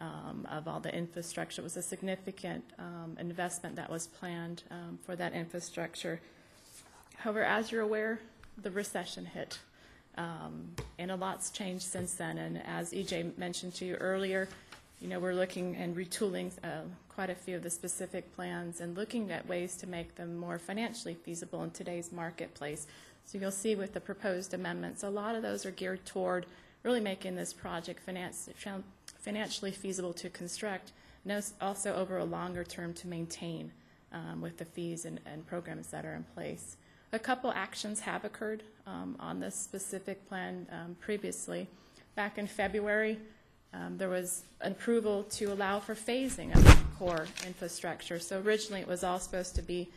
um, 0.00 0.48
of 0.50 0.66
all 0.66 0.80
the 0.80 0.92
infrastructure. 0.94 1.60
It 1.60 1.64
was 1.64 1.76
a 1.76 1.82
significant 1.82 2.64
um, 2.78 3.18
investment 3.20 3.76
that 3.76 3.90
was 3.90 4.06
planned 4.06 4.62
um, 4.70 4.98
for 5.04 5.14
that 5.14 5.34
infrastructure. 5.34 6.20
However, 7.16 7.44
as 7.44 7.70
you're 7.70 7.82
aware, 7.82 8.18
the 8.56 8.70
recession 8.70 9.26
hit. 9.26 9.58
Um, 10.16 10.70
and 10.98 11.10
a 11.10 11.16
lot's 11.16 11.50
changed 11.50 11.84
since 11.84 12.14
then. 12.14 12.38
And 12.38 12.62
as 12.64 12.92
EJ 12.92 13.36
mentioned 13.36 13.74
to 13.74 13.84
you 13.84 13.96
earlier, 13.96 14.48
you 15.04 15.10
know, 15.10 15.20
we're 15.20 15.34
looking 15.34 15.76
and 15.76 15.94
retooling 15.94 16.50
uh, 16.64 16.80
quite 17.10 17.28
a 17.28 17.34
few 17.34 17.56
of 17.56 17.62
the 17.62 17.68
specific 17.68 18.34
plans 18.34 18.80
and 18.80 18.96
looking 18.96 19.30
at 19.30 19.46
ways 19.46 19.76
to 19.76 19.86
make 19.86 20.14
them 20.14 20.34
more 20.34 20.58
financially 20.58 21.12
feasible 21.12 21.62
in 21.62 21.70
today's 21.72 22.10
marketplace. 22.10 22.86
So 23.26 23.36
you'll 23.36 23.50
see 23.50 23.74
with 23.74 23.92
the 23.92 24.00
proposed 24.00 24.54
amendments, 24.54 25.02
a 25.02 25.10
lot 25.10 25.34
of 25.34 25.42
those 25.42 25.66
are 25.66 25.70
geared 25.72 26.06
toward 26.06 26.46
really 26.84 27.00
making 27.00 27.36
this 27.36 27.52
project 27.52 28.00
finance, 28.00 28.48
financially 29.18 29.72
feasible 29.72 30.14
to 30.14 30.30
construct, 30.30 30.92
and 31.26 31.44
also 31.60 31.94
over 31.94 32.16
a 32.16 32.24
longer 32.24 32.64
term 32.64 32.94
to 32.94 33.06
maintain 33.06 33.72
um, 34.10 34.40
with 34.40 34.56
the 34.56 34.64
fees 34.64 35.04
and, 35.04 35.20
and 35.26 35.46
programs 35.46 35.88
that 35.88 36.06
are 36.06 36.14
in 36.14 36.24
place. 36.34 36.78
A 37.12 37.18
couple 37.18 37.52
actions 37.52 38.00
have 38.00 38.24
occurred 38.24 38.62
um, 38.86 39.16
on 39.20 39.38
this 39.38 39.54
specific 39.54 40.26
plan 40.30 40.66
um, 40.72 40.96
previously. 40.98 41.68
Back 42.14 42.38
in 42.38 42.46
February, 42.46 43.18
um, 43.74 43.98
there 43.98 44.08
was 44.08 44.44
an 44.60 44.72
approval 44.72 45.24
to 45.24 45.46
allow 45.46 45.80
for 45.80 45.94
phasing 45.94 46.54
of 46.54 46.98
core 46.98 47.26
infrastructure. 47.46 48.18
So 48.18 48.40
originally, 48.40 48.80
it 48.80 48.88
was 48.88 49.02
all 49.02 49.18
supposed 49.18 49.56
to 49.56 49.62
be 49.62 49.90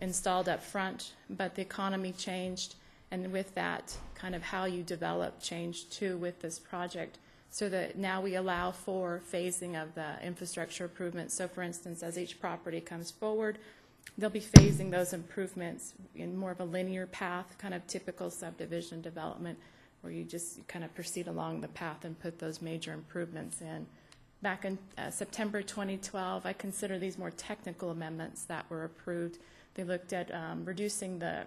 installed 0.00 0.48
up 0.48 0.62
front, 0.62 1.12
but 1.30 1.54
the 1.54 1.62
economy 1.62 2.12
changed, 2.12 2.74
and 3.10 3.32
with 3.32 3.54
that, 3.54 3.96
kind 4.14 4.34
of 4.34 4.42
how 4.42 4.64
you 4.64 4.82
develop 4.82 5.40
changed 5.40 5.92
too 5.92 6.16
with 6.18 6.40
this 6.42 6.58
project. 6.58 7.18
So 7.50 7.68
that 7.68 7.98
now 7.98 8.22
we 8.22 8.36
allow 8.36 8.70
for 8.70 9.20
phasing 9.30 9.80
of 9.80 9.94
the 9.94 10.14
infrastructure 10.24 10.84
improvements. 10.84 11.34
So 11.34 11.48
for 11.48 11.62
instance, 11.62 12.02
as 12.02 12.16
each 12.18 12.40
property 12.40 12.80
comes 12.80 13.10
forward, 13.10 13.58
they'll 14.16 14.30
be 14.30 14.40
phasing 14.40 14.90
those 14.90 15.12
improvements 15.12 15.92
in 16.14 16.34
more 16.34 16.50
of 16.50 16.60
a 16.60 16.64
linear 16.64 17.06
path, 17.06 17.54
kind 17.58 17.74
of 17.74 17.86
typical 17.86 18.30
subdivision 18.30 19.02
development, 19.02 19.58
where 20.02 20.12
you 20.12 20.24
just 20.24 20.66
kind 20.68 20.84
of 20.84 20.94
proceed 20.94 21.28
along 21.28 21.60
the 21.60 21.68
path 21.68 22.04
and 22.04 22.18
put 22.20 22.38
those 22.38 22.60
major 22.60 22.92
improvements 22.92 23.60
in. 23.60 23.86
Back 24.42 24.64
in 24.64 24.76
uh, 24.98 25.10
September 25.10 25.62
2012, 25.62 26.44
I 26.44 26.52
consider 26.52 26.98
these 26.98 27.16
more 27.16 27.30
technical 27.30 27.90
amendments 27.90 28.42
that 28.44 28.68
were 28.68 28.84
approved. 28.84 29.38
They 29.74 29.84
looked 29.84 30.12
at 30.12 30.34
um, 30.34 30.64
reducing 30.64 31.20
the 31.20 31.46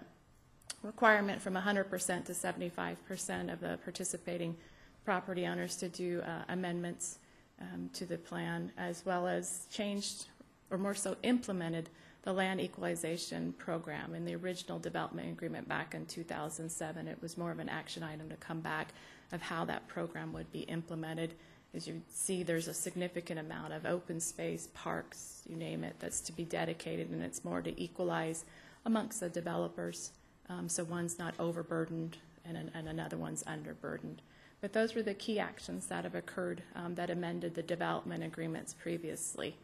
requirement 0.82 1.42
from 1.42 1.54
100% 1.54 2.24
to 2.24 2.32
75% 2.32 3.52
of 3.52 3.60
the 3.60 3.78
participating 3.84 4.56
property 5.04 5.46
owners 5.46 5.76
to 5.76 5.88
do 5.88 6.22
uh, 6.22 6.42
amendments 6.48 7.18
um, 7.60 7.90
to 7.92 8.06
the 8.06 8.18
plan, 8.18 8.72
as 8.78 9.04
well 9.04 9.26
as 9.26 9.66
changed, 9.70 10.26
or 10.70 10.78
more 10.78 10.94
so 10.94 11.16
implemented, 11.22 11.90
the 12.26 12.32
land 12.32 12.60
equalization 12.60 13.52
program. 13.52 14.12
In 14.12 14.24
the 14.24 14.34
original 14.34 14.80
development 14.80 15.30
agreement 15.30 15.68
back 15.68 15.94
in 15.94 16.06
2007, 16.06 17.06
it 17.06 17.22
was 17.22 17.38
more 17.38 17.52
of 17.52 17.60
an 17.60 17.68
action 17.68 18.02
item 18.02 18.28
to 18.30 18.34
come 18.34 18.58
back 18.58 18.88
of 19.30 19.40
how 19.40 19.64
that 19.66 19.86
program 19.86 20.32
would 20.32 20.50
be 20.50 20.62
implemented. 20.62 21.34
As 21.72 21.86
you 21.86 22.02
see, 22.10 22.42
there's 22.42 22.66
a 22.66 22.74
significant 22.74 23.38
amount 23.38 23.74
of 23.74 23.86
open 23.86 24.18
space, 24.18 24.68
parks, 24.74 25.42
you 25.48 25.54
name 25.54 25.84
it, 25.84 25.94
that's 26.00 26.20
to 26.22 26.32
be 26.32 26.44
dedicated, 26.44 27.10
and 27.10 27.22
it's 27.22 27.44
more 27.44 27.62
to 27.62 27.80
equalize 27.80 28.44
amongst 28.84 29.20
the 29.20 29.28
developers. 29.28 30.10
Um, 30.48 30.68
so 30.68 30.82
one's 30.82 31.20
not 31.20 31.34
overburdened 31.38 32.16
and, 32.44 32.72
and 32.74 32.88
another 32.88 33.16
one's 33.16 33.44
underburdened. 33.44 34.18
But 34.60 34.72
those 34.72 34.96
were 34.96 35.02
the 35.02 35.14
key 35.14 35.38
actions 35.38 35.86
that 35.86 36.02
have 36.02 36.16
occurred 36.16 36.64
um, 36.74 36.96
that 36.96 37.08
amended 37.08 37.54
the 37.54 37.62
development 37.62 38.24
agreements 38.24 38.74
previously. 38.74 39.54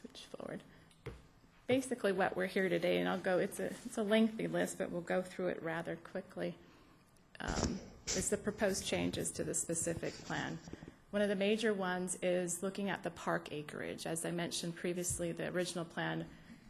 Switch 0.00 0.26
forward. 0.36 0.60
Basically, 1.66 2.12
what 2.12 2.36
we're 2.36 2.46
here 2.46 2.68
today, 2.68 2.98
and 2.98 3.08
I'll 3.08 3.18
go, 3.18 3.38
it's 3.38 3.58
a, 3.58 3.70
it's 3.84 3.98
a 3.98 4.02
lengthy 4.02 4.46
list, 4.46 4.78
but 4.78 4.92
we'll 4.92 5.00
go 5.00 5.22
through 5.22 5.48
it 5.48 5.60
rather 5.62 5.96
quickly, 5.96 6.54
um, 7.40 7.80
is 8.06 8.28
the 8.28 8.36
proposed 8.36 8.86
changes 8.86 9.30
to 9.32 9.44
the 9.44 9.54
specific 9.54 10.14
plan. 10.24 10.58
One 11.10 11.20
of 11.20 11.28
the 11.28 11.36
major 11.36 11.74
ones 11.74 12.16
is 12.22 12.62
looking 12.62 12.90
at 12.90 13.02
the 13.02 13.10
park 13.10 13.48
acreage. 13.50 14.06
As 14.06 14.24
I 14.24 14.30
mentioned 14.30 14.76
previously, 14.76 15.32
the 15.32 15.48
original 15.48 15.84
plan 15.84 16.24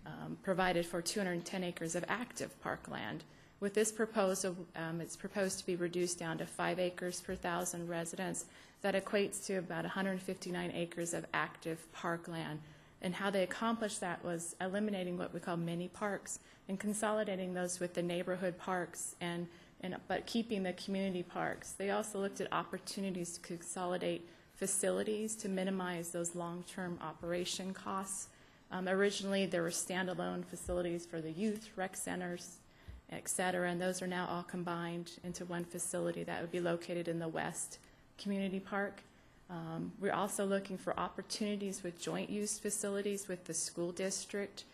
um, 0.07 0.39
provided 0.43 0.87
for 0.87 1.03
210 1.03 1.65
acres 1.65 1.95
of 1.95 2.05
active 2.09 2.59
parkland. 2.63 3.25
With 3.61 3.75
this 3.75 3.93
proposal, 3.93 4.57
um, 4.75 5.01
it's 5.01 5.17
proposed 5.17 5.59
to 5.59 5.67
be 5.67 5.77
reduced 5.77 6.19
down 6.19 6.39
to 6.39 6.47
five 6.47 6.79
acres 6.79 7.21
per 7.21 7.35
thousand 7.35 7.89
residents. 7.89 8.47
That 8.81 8.95
equates 8.95 9.45
to 9.47 9.57
about 9.57 9.83
159 9.83 10.71
acres 10.73 11.13
of 11.13 11.27
active 11.35 11.93
parkland. 11.93 12.61
And 13.01 13.15
how 13.15 13.31
they 13.31 13.43
accomplished 13.43 14.01
that 14.01 14.25
was 14.25 14.57
eliminating 14.61 15.17
what 15.17 15.33
we 15.33 15.41
call 15.41 15.57
mini 15.57 15.89
parks 15.89 16.41
and 16.69 16.81
consolidating 16.81 17.55
those 17.55 17.79
with 17.79 17.95
the 17.95 18.03
neighborhood 18.03 18.59
parks 18.59 19.15
and, 19.21 19.47
and 19.83 19.97
but 20.09 20.27
keeping 20.27 20.65
the 20.65 20.73
community 20.73 21.23
parks. 21.23 21.73
They 21.73 21.91
also 21.91 22.19
looked 22.19 22.41
at 22.41 22.53
opportunities 22.53 23.35
to 23.35 23.41
consolidate 23.41 24.29
facilities 24.57 25.37
to 25.37 25.49
minimize 25.49 26.11
those 26.11 26.35
long-term 26.35 26.99
operation 27.01 27.73
costs. 27.73 28.29
Um, 28.73 28.89
originally, 28.89 29.47
there 29.47 29.63
were 29.63 29.71
standalone 29.71 30.45
facilities 30.45 31.07
for 31.07 31.21
the 31.21 31.31
youth, 31.31 31.71
rec 31.77 31.97
centers, 31.97 32.59
et 33.11 33.29
cetera, 33.29 33.71
and 33.71 33.81
those 33.81 34.03
are 34.03 34.07
now 34.09 34.27
all 34.29 34.43
combined 34.43 35.13
into 35.23 35.45
one 35.45 35.65
facility 35.65 36.25
that 36.25 36.41
would 36.41 36.51
be 36.51 36.61
located 36.61 37.07
in 37.09 37.21
the 37.21 37.29
west 37.29 37.79
community 38.19 38.61
park. 38.61 39.01
Um, 39.51 39.93
We're 39.99 40.13
also 40.13 40.45
looking 40.45 40.77
for 40.77 40.99
opportunities 40.99 41.83
with 41.83 41.99
joint 41.99 42.29
use 42.29 42.59
facilities 42.59 43.29
with 43.29 43.45
the 43.45 43.55
school 43.55 43.93
district. 43.93 44.65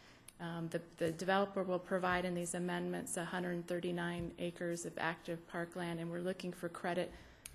Um, 0.40 0.68
The 0.68 0.80
the 0.96 1.12
developer 1.12 1.62
will 1.62 1.78
provide 1.78 2.24
in 2.24 2.34
these 2.34 2.54
amendments 2.54 3.16
139 3.16 4.32
acres 4.38 4.84
of 4.84 4.92
active 4.98 5.46
parkland, 5.48 6.00
and 6.00 6.10
we're 6.10 6.20
looking 6.20 6.52
for 6.52 6.68
credit 6.68 7.12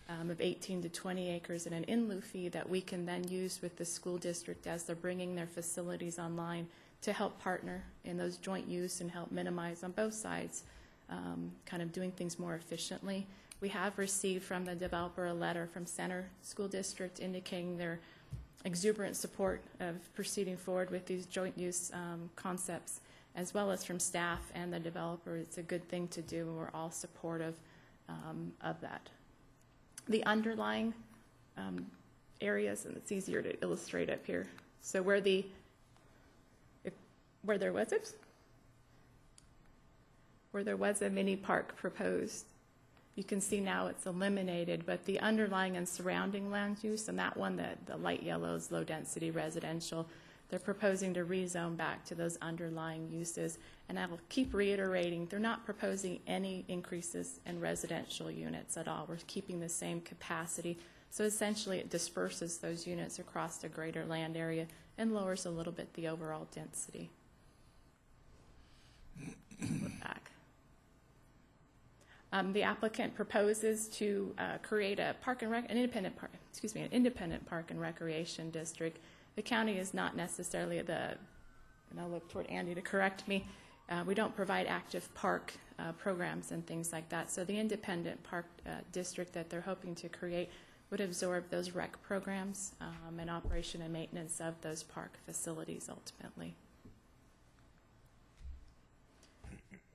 um, 0.08 0.32
of 0.32 0.42
18 0.42 0.82
to 0.82 0.90
20 0.90 1.30
acres 1.30 1.66
and 1.66 1.76
an 1.76 1.84
in 1.84 2.08
lieu 2.08 2.22
fee 2.22 2.50
that 2.50 2.68
we 2.68 2.82
can 2.82 3.06
then 3.06 3.28
use 3.28 3.62
with 3.62 3.78
the 3.78 3.86
school 3.86 4.18
district 4.18 4.66
as 4.66 4.84
they're 4.84 4.96
bringing 4.96 5.36
their 5.36 5.48
facilities 5.48 6.18
online 6.18 6.68
to 7.02 7.14
help 7.14 7.40
partner 7.40 7.84
in 8.06 8.18
those 8.18 8.38
joint 8.38 8.68
use 8.68 9.02
and 9.02 9.12
help 9.12 9.32
minimize 9.32 9.84
on 9.84 9.92
both 9.92 10.14
sides, 10.14 10.64
um, 11.10 11.52
kind 11.66 11.82
of 11.84 11.92
doing 11.92 12.12
things 12.12 12.40
more 12.40 12.56
efficiently. 12.56 13.28
We 13.62 13.70
have 13.70 13.98
received 13.98 14.44
from 14.44 14.64
the 14.64 14.76
developer 14.76 15.26
a 15.26 15.34
letter 15.34 15.68
from 15.68 15.86
Center 15.86 16.30
School 16.42 16.68
District 16.70 17.20
indicating 17.20 17.78
their 17.78 18.00
exuberant 18.64 19.16
support 19.18 19.62
of 19.80 19.96
proceeding 20.16 20.56
forward 20.56 20.92
with 20.92 21.06
these 21.06 21.26
joint 21.26 21.58
use 21.58 21.92
um, 21.94 22.30
concepts, 22.36 23.02
as 23.36 23.54
well 23.54 23.70
as 23.70 23.84
from 23.84 24.00
staff 24.00 24.40
and 24.56 24.72
the 24.72 24.80
developer. 24.80 25.36
It's 25.36 25.58
a 25.58 25.62
good 25.62 25.88
thing 25.90 26.08
to 26.10 26.22
do, 26.22 26.48
and 26.48 26.58
we're 26.58 26.70
all 26.74 26.92
supportive 26.92 27.56
um, 28.08 28.54
of 28.62 28.80
that. 28.82 29.10
The 30.08 30.24
underlying 30.26 30.94
um, 31.58 31.86
areas, 32.40 32.86
and 32.86 32.96
it's 32.96 33.12
easier 33.12 33.42
to 33.42 33.62
illustrate 33.62 34.10
up 34.10 34.26
here. 34.26 34.48
So 34.82 35.02
where 35.02 35.20
the, 35.20 35.46
if, 36.86 36.94
where 37.44 37.58
there 37.58 37.74
was, 37.74 37.92
oops, 37.92 38.14
where 40.52 40.64
there 40.64 40.78
was 40.78 41.02
a 41.02 41.10
mini 41.10 41.36
park 41.36 41.76
proposed, 41.76 42.46
you 43.20 43.26
can 43.26 43.42
see 43.42 43.60
now 43.60 43.88
it's 43.88 44.06
eliminated, 44.06 44.86
but 44.86 45.04
the 45.04 45.20
underlying 45.20 45.76
and 45.76 45.88
surrounding 45.88 46.50
land 46.50 46.78
use, 46.82 47.10
and 47.10 47.20
that 47.20 47.36
one, 47.36 47.58
the, 47.58 47.68
the 47.86 47.98
light 47.98 48.24
yellow 48.24 48.56
is 48.56 48.72
low-density 48.72 49.30
residential, 49.30 50.08
they're 50.48 50.58
proposing 50.58 51.14
to 51.14 51.26
rezone 51.26 51.76
back 51.76 52.06
to 52.06 52.16
those 52.16 52.38
underlying 52.42 53.10
uses. 53.12 53.58
And 53.90 54.00
I 54.00 54.06
will 54.06 54.22
keep 54.30 54.54
reiterating, 54.54 55.26
they're 55.26 55.38
not 55.38 55.66
proposing 55.66 56.22
any 56.28 56.64
increases 56.70 57.42
in 57.46 57.60
residential 57.60 58.32
units 58.32 58.78
at 58.78 58.88
all. 58.88 59.06
We're 59.10 59.18
keeping 59.28 59.60
the 59.60 59.68
same 59.68 60.00
capacity. 60.00 60.80
So 61.10 61.26
essentially, 61.26 61.80
it 61.80 61.90
disperses 61.90 62.58
those 62.60 62.88
units 62.88 63.20
across 63.20 63.58
the 63.58 63.68
greater 63.68 64.06
land 64.06 64.38
area 64.38 64.66
and 64.98 65.14
lowers 65.14 65.46
a 65.46 65.50
little 65.50 65.74
bit 65.74 65.94
the 65.94 66.08
overall 66.08 66.48
density. 66.56 67.10
Back. 70.02 70.29
Um, 72.32 72.54
the 72.54 72.62
applicant 72.62 73.16
proposes 73.16 73.88
to 73.90 74.34
uh, 74.38 74.58
create 74.62 75.00
a 75.00 75.16
park 75.22 75.42
and 75.42 75.52
rec, 75.52 75.66
an 75.70 75.78
independent 75.78 76.16
park, 76.16 76.32
excuse 76.52 76.76
me, 76.76 76.82
an 76.82 76.92
independent 76.92 77.46
park 77.48 77.72
and 77.72 77.82
recreation 77.82 78.52
district. 78.52 79.00
The 79.36 79.42
county 79.42 79.78
is 79.80 79.94
not 79.94 80.16
necessarily 80.16 80.82
the, 80.82 81.16
and 81.90 82.00
I'll 82.00 82.10
look 82.10 82.30
toward 82.30 82.46
Andy 82.48 82.76
to 82.76 82.82
correct 82.82 83.28
me, 83.28 83.46
uh, 83.90 84.04
we 84.06 84.14
don't 84.14 84.36
provide 84.36 84.68
active 84.68 85.12
park 85.16 85.54
uh, 85.80 85.92
programs 85.94 86.52
and 86.52 86.66
things 86.68 86.94
like 86.94 87.10
that. 87.10 87.32
So 87.32 87.44
the 87.44 87.58
independent 87.58 88.22
park 88.24 88.46
uh, 88.66 88.72
district 88.92 89.34
that 89.34 89.50
they're 89.50 89.62
hoping 89.62 89.96
to 89.96 90.10
create 90.10 90.50
would 90.92 91.02
absorb 91.02 91.50
those 91.50 91.72
rec 91.72 92.02
programs 92.04 92.74
um, 92.82 93.20
and 93.20 93.30
operation 93.30 93.82
and 93.82 93.92
maintenance 93.92 94.40
of 94.40 94.60
those 94.62 94.84
park 94.84 95.14
facilities 95.26 95.90
ultimately. 95.90 96.56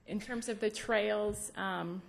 In 0.07 0.21
terms 0.21 0.49
of 0.49 0.61
the 0.61 0.71
trails, 0.71 1.51
um, 1.57 2.03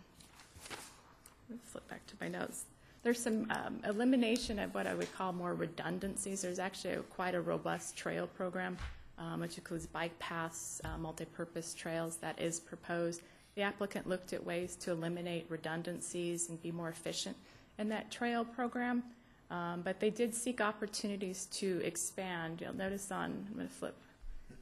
let 1.50 1.58
me 1.58 1.62
flip 1.64 1.88
back 1.90 2.06
to 2.08 2.16
my 2.20 2.28
notes. 2.28 2.66
There's 3.04 3.22
some 3.22 3.52
um, 3.52 3.82
elimination 3.88 4.58
of 4.58 4.74
what 4.74 4.88
I 4.88 4.96
would 4.96 5.14
call 5.16 5.32
more 5.32 5.54
redundancies. 5.54 6.42
There's 6.42 6.58
actually 6.60 6.96
a- 6.96 7.02
quite 7.02 7.36
a 7.36 7.42
robust 7.42 7.96
trail 7.96 8.26
program, 8.26 8.78
um, 9.20 9.42
which 9.42 9.58
includes 9.58 9.86
bike 9.86 10.18
paths, 10.18 10.82
uh, 10.84 10.98
multipurpose 10.98 11.76
trails 11.76 12.18
that 12.18 12.42
is 12.42 12.60
proposed. 12.60 13.22
The 13.54 13.62
applicant 13.62 14.10
looked 14.10 14.34
at 14.34 14.44
ways 14.44 14.76
to 14.78 14.92
eliminate 14.92 15.46
redundancies 15.50 16.50
and 16.50 16.62
be 16.62 16.72
more 16.72 16.90
efficient 16.90 17.38
in 17.78 17.90
that 17.90 18.10
trail 18.10 18.44
program, 18.44 19.04
um, 19.52 19.82
but 19.84 20.00
they 20.00 20.10
did 20.10 20.34
seek 20.34 20.60
opportunities 20.60 21.46
to 21.48 21.80
expand. 21.84 22.62
You'll 22.62 22.76
notice 22.76 23.12
on, 23.12 23.46
I'm 23.48 23.56
going 23.56 23.68
to 23.68 23.74
flip 23.74 23.96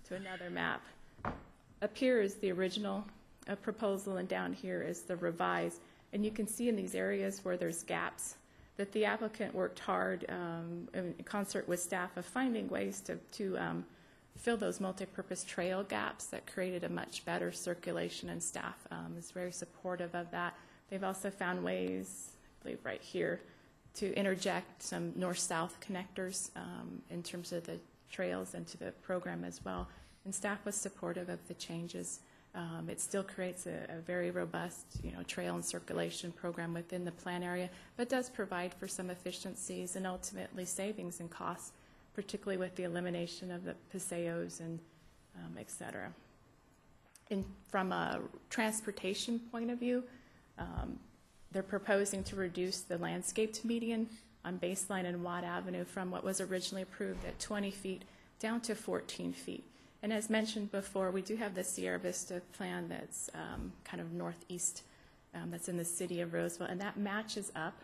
to 0.10 0.16
another 0.16 0.50
map. 0.50 0.82
Up 1.82 1.98
here 1.98 2.22
is 2.22 2.36
the 2.36 2.52
original 2.52 3.06
uh, 3.48 3.56
proposal, 3.56 4.18
and 4.18 4.28
down 4.28 4.52
here 4.54 4.84
is 4.84 5.02
the 5.02 5.16
revised. 5.16 5.80
And 6.14 6.24
you 6.24 6.32
can 6.32 6.48
see 6.48 6.70
in 6.70 6.76
these 6.76 6.96
areas 6.96 7.44
where 7.44 7.58
there's 7.58 7.84
gaps 7.84 8.36
that 8.78 8.92
the 8.92 9.06
applicant 9.06 9.54
worked 9.54 9.80
hard 9.80 10.26
um, 10.30 10.88
in 10.94 11.14
concert 11.26 11.68
with 11.68 11.82
staff 11.82 12.16
of 12.18 12.26
finding 12.26 12.68
ways 12.70 13.02
to, 13.02 13.18
to 13.34 13.58
um, 13.58 13.86
fill 14.38 14.58
those 14.58 14.80
multipurpose 14.80 15.46
trail 15.46 15.84
gaps 15.84 16.28
that 16.28 16.46
created 16.46 16.84
a 16.84 16.90
much 16.90 17.26
better 17.26 17.52
circulation, 17.52 18.30
and 18.30 18.42
staff 18.42 18.76
um, 18.92 19.16
is 19.18 19.32
very 19.32 19.52
supportive 19.52 20.16
of 20.16 20.30
that. 20.32 20.56
They've 20.90 21.04
also 21.04 21.30
found 21.30 21.64
ways, 21.64 22.32
I 22.62 22.64
believe 22.64 22.80
right 22.84 23.02
here, 23.02 23.42
to 23.96 24.16
interject 24.16 24.82
some 24.82 25.14
north-south 25.16 25.78
connectors 25.80 26.50
um, 26.56 27.02
in 27.10 27.22
terms 27.22 27.52
of 27.52 27.64
the 27.64 27.80
trails 28.10 28.54
into 28.54 28.78
the 28.78 28.92
program 29.04 29.44
as 29.44 29.64
well. 29.64 29.88
And 30.26 30.34
staff 30.34 30.66
was 30.66 30.76
supportive 30.76 31.30
of 31.30 31.48
the 31.48 31.54
changes. 31.56 32.22
Um, 32.56 32.88
It 32.90 33.02
still 33.02 33.24
creates 33.24 33.66
a, 33.66 33.86
a 33.90 34.00
very 34.02 34.30
robust, 34.30 34.86
you 35.04 35.12
know, 35.12 35.24
trail 35.24 35.56
and 35.56 35.66
circulation 35.66 36.32
program 36.32 36.74
within 36.74 37.04
the 37.04 37.12
plan 37.12 37.42
area, 37.42 37.70
but 37.98 38.10
does 38.10 38.30
provide 38.30 38.74
for 38.76 38.88
some 38.88 39.10
efficiencies 39.10 39.96
and 39.96 40.06
ultimately 40.06 40.66
savings 40.66 41.20
in 41.20 41.30
costs, 41.30 41.72
particularly 42.14 42.58
with 42.58 42.76
the 42.76 42.84
elimination 42.84 43.52
of 43.52 43.64
the 43.64 43.76
paseos 43.92 44.60
and 44.60 44.80
um, 45.36 45.58
et 45.58 45.72
cetera. 45.72 46.14
And 47.32 47.44
from 47.70 47.92
a 47.92 48.20
transportation 48.52 49.40
point 49.40 49.72
of 49.72 49.80
view, 49.80 50.04
um, 50.60 51.00
they're 51.52 51.64
proposing 51.64 52.24
to 52.26 52.36
reduce 52.36 52.82
the 52.82 52.98
landscaped 53.00 53.66
median 53.66 54.08
on 54.46 54.60
Baseline 54.60 55.06
and 55.06 55.24
Watt 55.24 55.44
Avenue 55.44 55.86
from 55.86 56.12
what 56.12 56.24
was 56.24 56.42
originally 56.42 56.84
approved 56.84 57.26
at 57.26 57.40
20 57.40 57.72
feet 57.72 58.04
down 58.40 58.62
to 58.62 58.76
14 58.76 59.34
feet. 59.34 59.64
And 60.04 60.12
as 60.12 60.30
mentioned 60.30 60.70
before, 60.70 61.12
we 61.12 61.22
do 61.22 61.38
have 61.38 61.56
the 61.56 61.64
Sierra 61.64 61.98
Vista 61.98 62.42
plan 62.58 62.90
that's 62.90 63.30
um, 63.34 63.72
kind 63.86 64.02
of 64.02 64.12
northeast, 64.12 64.84
um, 65.34 65.50
that's 65.50 65.70
in 65.70 65.78
the 65.78 65.86
city 65.86 66.20
of 66.20 66.34
Roseville, 66.34 66.68
and 66.68 66.82
that 66.82 66.98
matches 66.98 67.54
up 67.56 67.82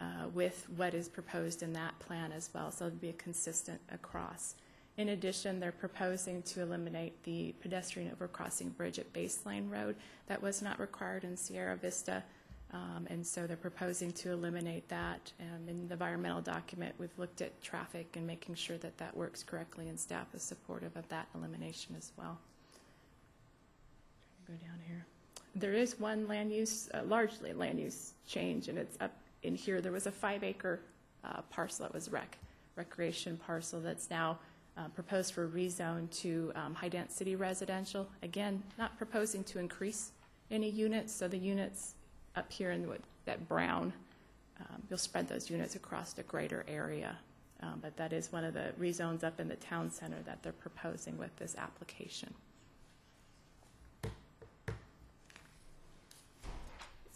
uh, 0.00 0.26
with 0.34 0.66
what 0.76 0.94
is 0.94 1.08
proposed 1.08 1.62
in 1.62 1.72
that 1.74 1.96
plan 2.00 2.32
as 2.32 2.50
well, 2.52 2.72
so 2.72 2.86
it'll 2.86 2.98
be 2.98 3.12
consistent 3.12 3.80
across. 3.92 4.56
In 4.96 5.10
addition, 5.10 5.60
they're 5.60 5.70
proposing 5.70 6.42
to 6.42 6.60
eliminate 6.60 7.22
the 7.22 7.54
pedestrian 7.60 8.10
overcrossing 8.16 8.76
bridge 8.76 8.98
at 8.98 9.12
Baseline 9.12 9.70
Road. 9.70 9.94
That 10.26 10.42
was 10.42 10.62
not 10.62 10.80
required 10.80 11.22
in 11.22 11.36
Sierra 11.36 11.76
Vista, 11.76 12.24
um, 12.72 13.06
and 13.08 13.26
so 13.26 13.46
they're 13.46 13.56
proposing 13.56 14.12
to 14.12 14.32
eliminate 14.32 14.88
that. 14.88 15.32
Um, 15.40 15.68
in 15.68 15.88
the 15.88 15.94
environmental 15.94 16.40
document, 16.40 16.94
we've 16.98 17.16
looked 17.18 17.40
at 17.40 17.60
traffic 17.62 18.14
and 18.16 18.26
making 18.26 18.54
sure 18.54 18.78
that 18.78 18.96
that 18.98 19.16
works 19.16 19.42
correctly, 19.42 19.88
and 19.88 19.98
staff 19.98 20.26
is 20.34 20.42
supportive 20.42 20.96
of 20.96 21.08
that 21.08 21.26
elimination 21.34 21.96
as 21.98 22.12
well. 22.16 22.38
Go 24.46 24.54
down 24.54 24.78
here. 24.86 25.04
There 25.56 25.74
is 25.74 25.98
one 25.98 26.28
land 26.28 26.52
use, 26.52 26.88
uh, 26.94 27.02
largely 27.04 27.52
land 27.52 27.80
use 27.80 28.12
change, 28.26 28.68
and 28.68 28.78
it's 28.78 28.96
up 29.00 29.12
in 29.42 29.56
here. 29.56 29.80
There 29.80 29.92
was 29.92 30.06
a 30.06 30.12
five 30.12 30.44
acre 30.44 30.80
uh, 31.24 31.42
parcel 31.50 31.86
that 31.86 31.94
was 31.94 32.10
rec, 32.10 32.38
recreation 32.76 33.36
parcel 33.36 33.80
that's 33.80 34.10
now 34.10 34.38
uh, 34.76 34.86
proposed 34.88 35.34
for 35.34 35.48
rezone 35.48 36.08
to 36.20 36.52
um, 36.54 36.74
high 36.74 36.88
density 36.88 37.34
residential. 37.34 38.08
Again, 38.22 38.62
not 38.78 38.96
proposing 38.96 39.42
to 39.44 39.58
increase 39.58 40.12
any 40.52 40.70
units, 40.70 41.12
so 41.12 41.26
the 41.26 41.36
units 41.36 41.94
up 42.36 42.52
here 42.52 42.70
in 42.70 42.88
what- 42.88 43.00
that 43.24 43.48
brown, 43.48 43.92
um, 44.60 44.82
you'll 44.88 44.98
spread 44.98 45.28
those 45.28 45.50
units 45.50 45.74
across 45.74 46.16
a 46.18 46.22
greater 46.22 46.64
area. 46.68 47.18
Um, 47.60 47.80
But 47.80 47.96
that 47.96 48.12
is 48.12 48.32
one 48.32 48.44
of 48.44 48.54
the 48.54 48.72
rezones 48.78 49.22
up 49.22 49.38
in 49.38 49.48
the 49.48 49.56
town 49.56 49.90
center 49.90 50.22
that 50.22 50.42
they're 50.42 50.52
proposing 50.52 51.18
with 51.18 51.36
this 51.36 51.54
application. 51.56 52.34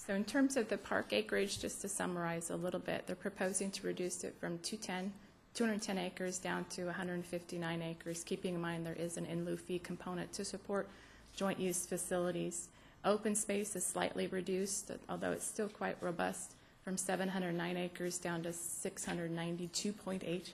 So 0.06 0.14
in 0.14 0.24
terms 0.24 0.58
of 0.58 0.68
the 0.68 0.76
park 0.76 1.14
acreage, 1.14 1.60
just 1.60 1.80
to 1.80 1.88
summarize 1.88 2.50
a 2.50 2.56
little 2.56 2.80
bit, 2.80 3.06
they're 3.06 3.16
proposing 3.16 3.70
to 3.70 3.86
reduce 3.86 4.22
it 4.22 4.34
from 4.38 4.58
210, 4.58 5.14
210 5.54 5.96
acres 5.96 6.38
down 6.38 6.66
to 6.66 6.84
159 6.84 7.80
acres, 7.80 8.22
keeping 8.22 8.54
in 8.54 8.60
mind 8.60 8.84
there 8.84 8.92
is 8.92 9.16
an 9.16 9.24
in 9.24 9.46
lieu 9.46 9.56
fee 9.56 9.78
component 9.78 10.30
to 10.34 10.44
support 10.44 10.88
joint 11.34 11.58
use 11.58 11.86
facilities. 11.86 12.68
Open 13.04 13.34
space 13.34 13.76
is 13.76 13.84
slightly 13.84 14.26
reduced, 14.28 14.90
although 15.08 15.32
it's 15.32 15.46
still 15.46 15.68
quite 15.68 15.96
robust, 16.00 16.54
from 16.82 16.96
709 16.96 17.76
acres 17.76 18.18
down 18.18 18.42
to 18.42 18.50
692.8 18.50 20.52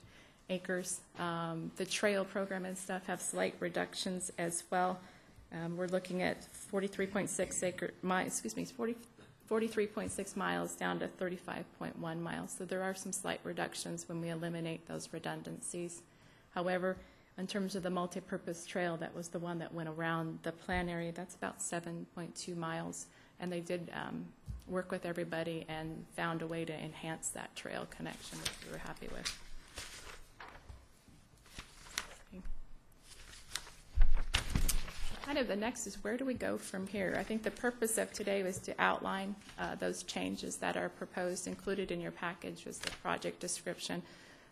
acres. 0.49 0.99
Um, 1.17 1.71
The 1.77 1.85
trail 1.85 2.25
program 2.25 2.65
and 2.65 2.77
stuff 2.77 3.05
have 3.07 3.21
slight 3.21 3.55
reductions 3.59 4.31
as 4.37 4.63
well. 4.69 4.99
Um, 5.53 5.77
We're 5.77 5.87
looking 5.87 6.21
at 6.21 6.45
43.6 6.71 7.63
acre, 7.63 7.91
excuse 8.25 8.55
me, 8.55 8.65
40 8.65 8.95
43.6 9.49 10.37
miles 10.37 10.75
down 10.75 10.97
to 10.99 11.09
35.1 11.09 12.21
miles. 12.21 12.55
So 12.57 12.63
there 12.63 12.81
are 12.81 12.95
some 12.95 13.11
slight 13.11 13.41
reductions 13.43 14.07
when 14.07 14.21
we 14.21 14.29
eliminate 14.29 14.87
those 14.87 15.09
redundancies. 15.11 16.03
However, 16.51 16.95
in 17.37 17.47
terms 17.47 17.75
of 17.75 17.83
the 17.83 17.89
multipurpose 17.89 18.67
trail, 18.67 18.97
that 18.97 19.15
was 19.15 19.29
the 19.29 19.39
one 19.39 19.59
that 19.59 19.73
went 19.73 19.89
around 19.89 20.39
the 20.43 20.51
plan 20.51 20.89
area, 20.89 21.11
that's 21.11 21.35
about 21.35 21.59
7.2 21.59 22.55
miles. 22.55 23.07
And 23.39 23.51
they 23.51 23.61
did 23.61 23.91
um, 23.93 24.25
work 24.67 24.91
with 24.91 25.05
everybody 25.05 25.65
and 25.67 26.05
found 26.15 26.41
a 26.41 26.47
way 26.47 26.65
to 26.65 26.73
enhance 26.73 27.29
that 27.29 27.55
trail 27.55 27.87
connection, 27.89 28.37
which 28.39 28.51
we 28.65 28.71
were 28.71 28.79
happy 28.79 29.07
with. 29.11 29.37
Kind 35.25 35.37
of 35.37 35.47
the 35.47 35.55
next 35.55 35.87
is 35.87 36.03
where 36.03 36.17
do 36.17 36.25
we 36.25 36.33
go 36.33 36.57
from 36.57 36.87
here? 36.87 37.15
I 37.17 37.23
think 37.23 37.43
the 37.43 37.51
purpose 37.51 37.97
of 37.97 38.11
today 38.11 38.43
was 38.43 38.57
to 38.59 38.75
outline 38.79 39.35
uh, 39.57 39.75
those 39.75 40.03
changes 40.03 40.57
that 40.57 40.75
are 40.75 40.89
proposed. 40.89 41.47
Included 41.47 41.91
in 41.91 42.01
your 42.01 42.11
package 42.11 42.65
was 42.65 42.79
the 42.79 42.91
project 42.91 43.39
description. 43.39 44.01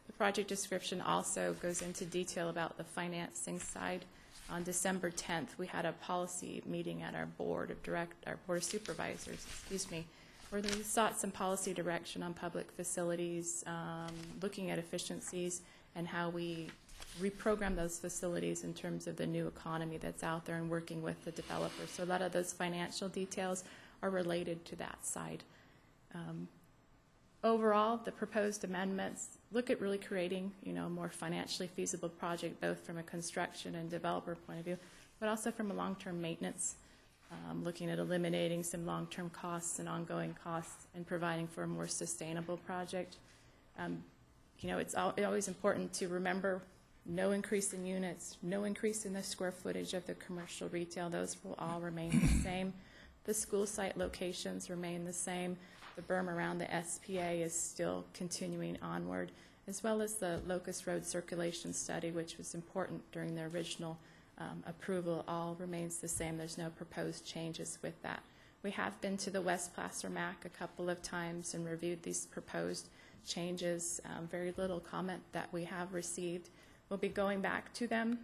The 0.09 0.13
project 0.13 0.49
description 0.49 1.01
also 1.01 1.55
goes 1.61 1.83
into 1.83 2.03
detail 2.03 2.49
about 2.49 2.77
the 2.77 2.83
financing 2.83 3.59
side. 3.59 4.05
On 4.49 4.63
December 4.63 5.11
10th, 5.11 5.49
we 5.59 5.67
had 5.67 5.85
a 5.85 5.91
policy 5.91 6.63
meeting 6.65 7.03
at 7.03 7.13
our 7.13 7.27
board 7.27 7.69
of 7.69 7.81
direct, 7.83 8.15
our 8.25 8.37
board 8.47 8.57
of 8.57 8.63
supervisors, 8.63 9.45
excuse 9.47 9.91
me, 9.91 10.07
where 10.49 10.63
they 10.63 10.81
sought 10.81 11.19
some 11.19 11.29
policy 11.29 11.75
direction 11.75 12.23
on 12.23 12.33
public 12.33 12.71
facilities, 12.71 13.63
um, 13.67 14.09
looking 14.41 14.71
at 14.71 14.79
efficiencies 14.79 15.61
and 15.95 16.07
how 16.07 16.29
we 16.29 16.69
reprogram 17.21 17.75
those 17.75 17.99
facilities 17.99 18.63
in 18.63 18.73
terms 18.73 19.05
of 19.05 19.15
the 19.15 19.27
new 19.27 19.45
economy 19.45 19.97
that's 19.97 20.23
out 20.23 20.43
there 20.43 20.55
and 20.55 20.71
working 20.71 21.03
with 21.03 21.23
the 21.23 21.31
developers. 21.31 21.91
So 21.91 22.03
a 22.03 22.05
lot 22.05 22.23
of 22.23 22.31
those 22.31 22.51
financial 22.51 23.09
details 23.09 23.63
are 24.01 24.09
related 24.09 24.65
to 24.65 24.75
that 24.77 25.05
side. 25.05 25.43
Um, 26.15 26.47
Overall, 27.43 28.01
the 28.03 28.11
proposed 28.11 28.63
amendments 28.65 29.37
look 29.51 29.69
at 29.69 29.79
really 29.79 29.97
creating, 29.97 30.51
you 30.61 30.73
know, 30.73 30.87
a 30.87 30.89
more 30.89 31.09
financially 31.09 31.67
feasible 31.67 32.09
project, 32.09 32.59
both 32.59 32.79
from 32.85 32.97
a 32.97 33.03
construction 33.03 33.75
and 33.75 33.89
developer 33.89 34.35
point 34.35 34.59
of 34.59 34.65
view, 34.65 34.77
but 35.19 35.29
also 35.29 35.49
from 35.49 35.71
a 35.71 35.73
long-term 35.73 36.21
maintenance, 36.21 36.75
um, 37.31 37.63
looking 37.63 37.89
at 37.89 37.97
eliminating 37.97 38.61
some 38.63 38.85
long-term 38.85 39.29
costs 39.29 39.79
and 39.79 39.87
ongoing 39.87 40.35
costs 40.43 40.87
and 40.95 41.07
providing 41.07 41.47
for 41.47 41.63
a 41.63 41.67
more 41.67 41.87
sustainable 41.87 42.57
project. 42.57 43.17
Um, 43.77 44.03
You 44.61 44.69
know, 44.69 44.79
it's 44.79 44.93
al- 44.93 45.15
always 45.25 45.47
important 45.47 45.93
to 45.93 46.09
remember, 46.09 46.61
no 47.05 47.31
increase 47.31 47.71
in 47.71 47.85
units, 47.85 48.35
no 48.41 48.65
increase 48.65 49.05
in 49.05 49.13
the 49.13 49.23
square 49.23 49.53
footage 49.53 49.93
of 49.93 50.05
the 50.05 50.15
commercial 50.15 50.67
retail, 50.67 51.09
those 51.09 51.37
will 51.45 51.55
all 51.57 51.79
remain 51.79 52.11
the 52.19 52.43
same. 52.43 52.73
The 53.23 53.33
school 53.33 53.65
site 53.65 53.95
locations 53.95 54.69
remain 54.69 55.05
the 55.05 55.13
same. 55.13 55.55
The 55.99 56.13
berm 56.13 56.29
around 56.29 56.59
the 56.59 56.83
SPA 56.85 57.31
is 57.31 57.53
still 57.53 58.05
continuing 58.13 58.77
onward, 58.81 59.33
as 59.67 59.83
well 59.83 60.01
as 60.01 60.13
the 60.13 60.39
Locust 60.47 60.87
Road 60.87 61.05
Circulation 61.05 61.73
Study, 61.73 62.11
which 62.11 62.37
was 62.37 62.55
important 62.55 63.01
during 63.11 63.35
the 63.35 63.43
original 63.53 63.97
um, 64.37 64.63
approval, 64.65 65.25
all 65.27 65.57
remains 65.59 65.97
the 65.97 66.07
same. 66.07 66.37
There's 66.37 66.57
no 66.57 66.69
proposed 66.69 67.25
changes 67.25 67.79
with 67.81 68.01
that. 68.01 68.23
We 68.63 68.71
have 68.71 69.01
been 69.01 69.17
to 69.17 69.29
the 69.29 69.41
West 69.41 69.75
Placer 69.75 70.09
MAC 70.09 70.45
a 70.45 70.49
couple 70.49 70.89
of 70.89 71.03
times 71.03 71.53
and 71.53 71.65
reviewed 71.65 72.01
these 72.01 72.27
proposed 72.27 72.87
changes. 73.27 73.99
Um, 74.05 74.25
Very 74.27 74.53
little 74.55 74.79
comment 74.79 75.21
that 75.33 75.51
we 75.51 75.65
have 75.65 75.93
received. 75.93 76.47
We'll 76.87 76.95
be 76.95 77.09
going 77.09 77.41
back 77.41 77.73
to 77.73 77.87
them 77.87 78.19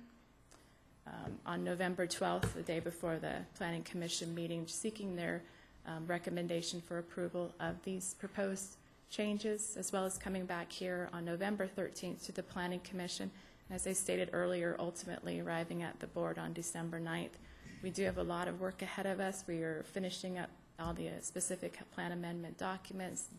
um, 1.08 1.34
on 1.46 1.66
November 1.66 2.08
12th, 2.08 2.54
the 2.54 2.62
day 2.62 2.80
before 2.80 3.18
the 3.18 3.34
Planning 3.58 3.84
Commission 3.84 4.34
meeting, 4.34 4.66
seeking 4.66 5.18
their 5.18 5.42
um, 5.88 6.06
recommendation 6.08 6.82
for 6.82 7.00
approval 7.00 7.54
of 7.60 7.76
these 7.84 8.16
proposed 8.16 8.78
changes, 9.10 9.78
as 9.78 9.92
well 9.92 10.06
as 10.06 10.18
coming 10.18 10.46
back 10.46 10.72
here 10.72 11.10
on 11.14 11.26
November 11.26 11.68
13th 11.68 12.26
to 12.26 12.32
the 12.32 12.44
Planning 12.44 12.80
Commission. 12.82 13.32
As 13.72 13.88
I 13.88 13.94
stated 13.94 14.30
earlier, 14.34 14.76
ultimately 14.80 15.40
arriving 15.40 15.84
at 15.84 16.00
the 16.00 16.08
board 16.08 16.38
on 16.38 16.54
December 16.54 17.00
9th. 17.00 17.38
We 17.82 17.90
do 17.90 18.04
have 18.04 18.18
a 18.18 18.24
lot 18.24 18.48
of 18.48 18.60
work 18.60 18.82
ahead 18.82 19.06
of 19.06 19.20
us. 19.20 19.44
We 19.48 19.62
are 19.64 19.84
finishing 19.92 20.38
up 20.38 20.50
all 20.80 20.94
the 20.94 21.08
uh, 21.08 21.12
specific 21.22 21.80
plan 21.94 22.12
amendment 22.12 22.58
documents, 22.58 23.30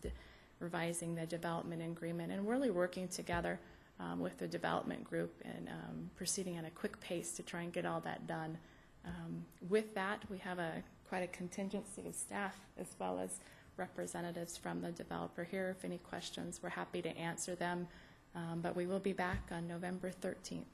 revising 0.59 1.15
the 1.15 1.25
development 1.25 1.81
agreement, 1.81 2.31
and 2.31 2.47
really 2.47 2.71
working 2.71 3.07
together 3.07 3.59
um, 3.99 4.19
with 4.19 4.37
the 4.37 4.47
development 4.47 5.03
group 5.03 5.33
and 5.43 5.69
um, 5.69 6.09
proceeding 6.15 6.57
at 6.57 6.65
a 6.65 6.69
quick 6.71 6.99
pace 6.99 7.31
to 7.33 7.43
try 7.43 7.61
and 7.61 7.73
get 7.73 7.85
all 7.85 7.99
that 8.01 8.27
done. 8.27 8.57
Um, 9.05 9.45
With 9.69 9.93
that, 9.95 10.23
we 10.29 10.37
have 10.39 10.59
a, 10.59 10.83
quite 11.07 11.23
a 11.23 11.27
contingency 11.27 12.07
of 12.07 12.15
staff 12.15 12.57
as 12.79 12.87
well 12.99 13.19
as 13.19 13.39
representatives 13.77 14.57
from 14.57 14.81
the 14.81 14.91
developer 14.91 15.43
here. 15.43 15.73
If 15.77 15.85
any 15.85 15.99
questions, 15.99 16.59
we're 16.61 16.69
happy 16.69 17.01
to 17.01 17.09
answer 17.17 17.55
them. 17.55 17.87
Um, 18.35 18.61
But 18.61 18.75
we 18.75 18.85
will 18.85 18.99
be 18.99 19.13
back 19.13 19.43
on 19.51 19.67
November 19.67 20.11
13th. 20.11 20.65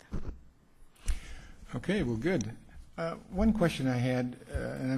Okay, 1.76 2.04
well, 2.04 2.18
good. 2.18 2.52
Uh, 2.98 3.16
One 3.32 3.54
question 3.54 3.88
I 3.88 3.98
had, 3.98 4.38
uh, 4.54 4.58
and 4.58 4.92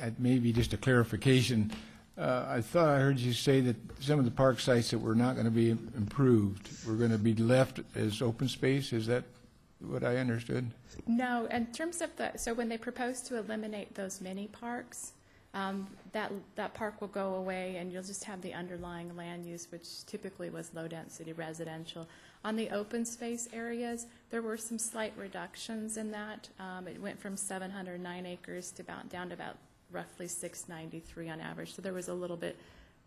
I'm- 0.00 0.16
maybe 0.18 0.52
just 0.52 0.72
a 0.72 0.76
clarification. 0.76 1.70
Uh, 2.16 2.44
I 2.48 2.60
thought 2.60 2.88
I 2.88 2.98
heard 2.98 3.18
you 3.18 3.32
say 3.32 3.60
that 3.62 3.76
some 4.00 4.18
of 4.18 4.24
the 4.24 4.30
park 4.30 4.60
sites 4.60 4.90
that 4.90 4.98
were 4.98 5.14
not 5.14 5.34
going 5.34 5.46
to 5.46 5.50
be 5.50 5.70
improved 5.70 6.68
were 6.86 6.96
going 6.96 7.10
to 7.10 7.18
be 7.18 7.34
left 7.34 7.80
as 7.94 8.20
open 8.20 8.48
space. 8.48 8.92
Is 8.92 9.06
that 9.06 9.24
what 9.86 10.04
I 10.04 10.16
understood? 10.16 10.70
No, 11.06 11.46
in 11.46 11.66
terms 11.66 12.00
of 12.00 12.14
the, 12.16 12.36
so 12.36 12.54
when 12.54 12.68
they 12.68 12.78
propose 12.78 13.20
to 13.22 13.38
eliminate 13.38 13.94
those 13.94 14.20
mini 14.20 14.46
parks, 14.46 15.12
um, 15.54 15.86
that, 16.12 16.32
that 16.54 16.72
park 16.74 17.00
will 17.00 17.08
go 17.08 17.34
away 17.34 17.76
and 17.76 17.92
you'll 17.92 18.02
just 18.02 18.24
have 18.24 18.40
the 18.40 18.54
underlying 18.54 19.14
land 19.16 19.44
use, 19.44 19.66
which 19.70 20.06
typically 20.06 20.50
was 20.50 20.70
low-density 20.74 21.32
residential. 21.34 22.08
On 22.44 22.56
the 22.56 22.70
open 22.70 23.04
space 23.04 23.48
areas, 23.52 24.06
there 24.30 24.42
were 24.42 24.56
some 24.56 24.78
slight 24.78 25.12
reductions 25.16 25.96
in 25.96 26.10
that. 26.10 26.48
Um, 26.58 26.88
it 26.88 27.00
went 27.00 27.20
from 27.20 27.36
709 27.36 28.26
acres 28.26 28.70
to 28.72 28.82
about, 28.82 29.08
down 29.10 29.28
to 29.28 29.34
about 29.34 29.56
roughly 29.90 30.26
693 30.26 31.28
on 31.28 31.40
average. 31.40 31.74
So 31.74 31.82
there 31.82 31.92
was 31.92 32.08
a 32.08 32.14
little 32.14 32.36
bit 32.36 32.56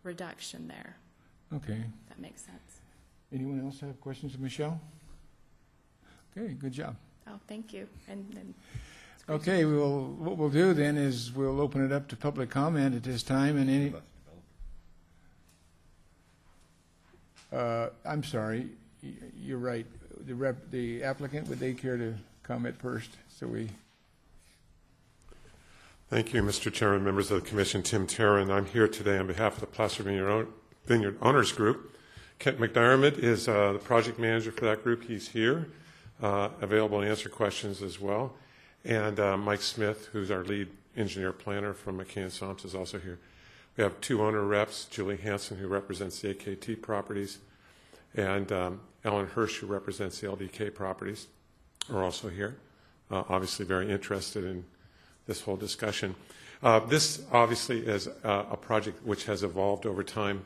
reduction 0.04 0.68
there. 0.68 0.96
Okay. 1.52 1.74
if 1.74 2.08
That 2.08 2.20
makes 2.20 2.42
sense. 2.42 2.80
Anyone 3.32 3.60
else 3.60 3.80
have 3.80 4.00
questions 4.00 4.34
of 4.34 4.40
Michelle? 4.40 4.80
Okay, 6.36 6.52
good 6.54 6.72
job. 6.72 6.96
Oh, 7.28 7.38
thank 7.48 7.72
you. 7.72 7.88
And, 8.08 8.26
and 8.38 8.54
it's 9.14 9.24
great 9.24 9.42
to 9.42 9.50
Okay, 9.50 9.64
we'll, 9.64 10.04
what 10.18 10.36
we'll 10.36 10.50
do 10.50 10.74
then 10.74 10.96
is 10.96 11.32
we'll 11.32 11.60
open 11.60 11.84
it 11.84 11.92
up 11.92 12.08
to 12.08 12.16
public 12.16 12.50
comment 12.50 12.94
at 12.94 13.02
this 13.02 13.22
time, 13.22 13.56
and 13.56 13.70
any, 13.70 13.94
uh, 17.52 17.88
I'm 18.04 18.22
sorry, 18.22 18.68
y- 19.02 19.10
you're 19.36 19.58
right. 19.58 19.86
The 20.26 20.34
rep, 20.34 20.70
the 20.70 21.02
applicant, 21.02 21.48
would 21.48 21.58
they 21.58 21.72
care 21.72 21.96
to 21.96 22.14
comment 22.42 22.76
first? 22.80 23.10
So 23.28 23.46
we, 23.46 23.68
Thank 26.08 26.32
you, 26.32 26.40
Mr. 26.42 26.72
Chairman, 26.72 27.02
members 27.02 27.32
of 27.32 27.42
the 27.42 27.48
commission. 27.48 27.82
Tim 27.82 28.06
Taron. 28.06 28.48
I'm 28.48 28.66
here 28.66 28.86
today 28.86 29.18
on 29.18 29.26
behalf 29.26 29.54
of 29.54 29.60
the 29.60 29.66
Placer 29.66 30.04
Vineyard 30.04 30.28
Own- 30.30 30.52
Vineyard 30.84 31.18
Owners 31.20 31.50
Group. 31.50 31.96
Kent 32.38 32.60
McDermott 32.60 33.18
is 33.18 33.48
uh, 33.48 33.72
the 33.72 33.78
project 33.80 34.16
manager 34.18 34.52
for 34.52 34.66
that 34.66 34.84
group. 34.84 35.02
He's 35.02 35.26
here, 35.28 35.66
uh, 36.22 36.48
available 36.60 37.00
to 37.00 37.06
answer 37.06 37.28
questions 37.28 37.82
as 37.82 38.00
well. 38.00 38.34
And 38.84 39.18
uh, 39.18 39.36
Mike 39.36 39.62
Smith, 39.62 40.08
who's 40.12 40.30
our 40.30 40.44
lead 40.44 40.68
engineer 40.96 41.32
planner 41.32 41.72
from 41.72 41.96
MacKay 41.98 42.26
& 42.26 42.30
Somps, 42.30 42.64
is 42.64 42.74
also 42.74 42.98
here. 42.98 43.18
We 43.76 43.84
have 43.84 44.00
two 44.00 44.22
owner 44.22 44.42
reps, 44.42 44.86
Julie 44.86 45.18
Hanson, 45.18 45.58
who 45.58 45.68
represents 45.68 46.20
the 46.20 46.34
AKT 46.34 46.80
properties, 46.80 47.38
and 48.14 48.50
um, 48.50 48.80
Ellen 49.04 49.26
Hirsch, 49.26 49.58
who 49.58 49.66
represents 49.66 50.20
the 50.20 50.28
LDK 50.28 50.74
properties, 50.74 51.26
are 51.92 52.02
also 52.02 52.28
here. 52.28 52.56
Uh, 53.10 53.24
Obviously 53.28 53.66
very 53.66 53.90
interested 53.90 54.44
in 54.44 54.64
this 55.26 55.42
whole 55.42 55.56
discussion. 55.56 56.14
Uh, 56.62 56.80
This 56.80 57.22
obviously 57.32 57.80
is 57.80 58.08
uh, 58.24 58.44
a 58.50 58.56
project 58.56 59.04
which 59.04 59.26
has 59.26 59.42
evolved 59.42 59.84
over 59.84 60.02
time, 60.02 60.42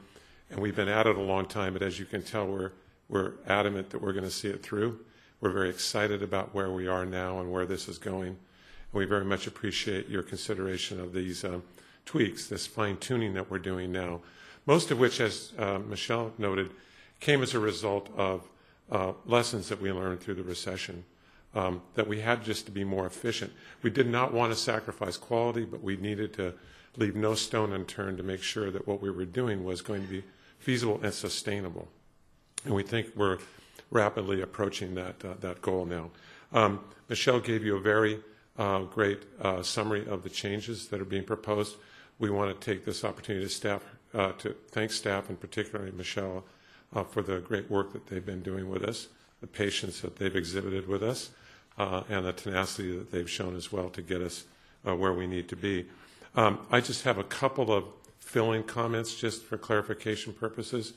and 0.51 0.61
we've 0.61 0.75
been 0.75 0.89
at 0.89 1.07
it 1.07 1.17
a 1.17 1.23
long 1.23 1.47
time, 1.47 1.73
but 1.73 1.83
as 1.83 1.99
you 2.01 2.05
can 2.05 2.23
tell, 2.23 2.47
we're, 2.47 2.73
we're 3.09 3.33
adamant 3.47 3.91
that 3.91 4.03
we're 4.03 4.13
going 4.13 4.25
to 4.25 4.31
see 4.31 4.49
it 4.49 4.63
through. 4.63 4.99
We're 5.41 5.51
very 5.51 5.71
excited 5.71 6.23
about 6.23 6.55
where 6.55 6.71
we 6.71 6.87
are 6.87 7.07
now 7.07 7.41
and 7.41 7.51
where 7.51 7.65
this 7.65 7.89
is 7.89 7.99
going. 7.99 8.37
We 8.93 9.07
very 9.07 9.25
much 9.25 9.47
appreciate 9.47 10.09
your 10.09 10.23
consideration 10.23 11.01
of 11.01 11.13
these 11.13 11.45
um, 11.45 11.63
tweaks, 12.05 12.47
this 12.49 12.67
fine 12.67 12.99
tuning 12.99 13.35
that 13.35 13.51
we're 13.51 13.59
doing 13.59 13.91
now, 13.91 14.21
most 14.67 14.91
of 14.91 14.99
which, 14.99 15.21
as 15.21 15.53
uh, 15.59 15.79
Michelle 15.79 16.33
noted, 16.37 16.71
came 17.21 17.43
as 17.43 17.55
a 17.55 17.59
result 17.59 18.11
of 18.17 18.49
uh, 18.91 19.13
lessons 19.25 19.69
that 19.69 19.81
we 19.81 19.91
learned 19.93 20.21
through 20.21 20.35
the 20.35 20.43
recession 20.43 21.05
um, 21.55 21.81
that 21.95 22.07
we 22.07 22.21
had 22.21 22.45
just 22.45 22.67
to 22.67 22.73
be 22.73 22.85
more 22.85 23.07
efficient. 23.07 23.53
We 23.83 23.91
did 23.91 24.09
not 24.09 24.33
want 24.33 24.53
to 24.53 24.59
sacrifice 24.59 25.17
quality, 25.17 25.65
but 25.65 25.83
we 25.83 25.97
needed 25.97 26.33
to 26.35 26.55
leave 26.97 27.17
no 27.17 27.35
stone 27.35 27.73
unturned 27.73 28.19
to 28.19 28.23
make 28.23 28.43
sure 28.43 28.71
that 28.71 28.87
what 28.87 29.01
we 29.01 29.11
were 29.11 29.25
doing 29.25 29.65
was 29.65 29.81
going 29.81 30.03
to 30.03 30.09
be 30.09 30.25
feasible 30.59 31.01
and 31.03 31.15
sustainable. 31.15 31.89
And 32.65 32.75
we 32.75 32.83
think 32.83 33.09
we're 33.17 33.39
rapidly 33.91 34.41
approaching 34.41 34.95
that, 34.95 35.25
uh, 35.25 35.35
that 35.41 35.61
goal 35.63 35.85
now. 35.85 36.11
Um, 36.53 36.81
Michelle 37.09 37.41
gave 37.41 37.65
you 37.65 37.77
a 37.77 37.81
very 37.81 38.21
uh, 38.59 38.81
great 38.81 39.23
uh, 39.41 39.63
summary 39.63 40.07
of 40.07 40.23
the 40.23 40.31
changes 40.31 40.89
that 40.89 41.01
are 41.01 41.05
being 41.07 41.25
proposed. 41.25 41.77
we 42.19 42.31
want 42.31 42.59
to 42.59 42.65
take 42.65 42.85
this 42.85 43.05
opportunity 43.05 43.45
to 43.45 43.51
staff, 43.51 43.83
uh, 44.15 44.33
to 44.33 44.55
thank 44.71 44.93
staff 44.93 45.29
and 45.29 45.41
particularly 45.41 45.91
Michelle 45.93 46.45
uh, 46.95 47.03
for 47.03 47.23
the 47.23 47.39
great 47.41 47.71
work 47.71 47.93
that 47.93 48.07
they've 48.07 48.27
been 48.27 48.43
doing 48.43 48.69
with 48.69 48.85
us, 48.85 49.09
the 49.41 49.47
patience 49.47 50.01
that 50.01 50.17
they've 50.17 50.37
exhibited 50.37 50.87
with 50.87 51.03
us, 51.03 51.31
uh, 51.79 52.03
and 52.09 52.27
the 52.27 52.33
tenacity 52.33 52.97
that 52.97 53.11
they've 53.11 53.31
shown 53.31 53.57
as 53.57 53.73
well 53.73 53.89
to 53.89 54.03
get 54.03 54.21
us 54.21 54.45
where 54.83 55.13
we 55.13 55.27
need 55.27 55.47
to 55.47 55.57
be. 55.57 55.87
Um, 56.35 56.59
I 56.71 56.81
just 56.81 57.05
have 57.05 57.19
a 57.19 57.25
couple 57.25 57.73
of 57.73 57.85
fill-in 58.19 58.63
comments 58.63 59.15
just 59.15 59.43
for 59.43 59.59
clarification 59.59 60.33
purposes. 60.33 60.93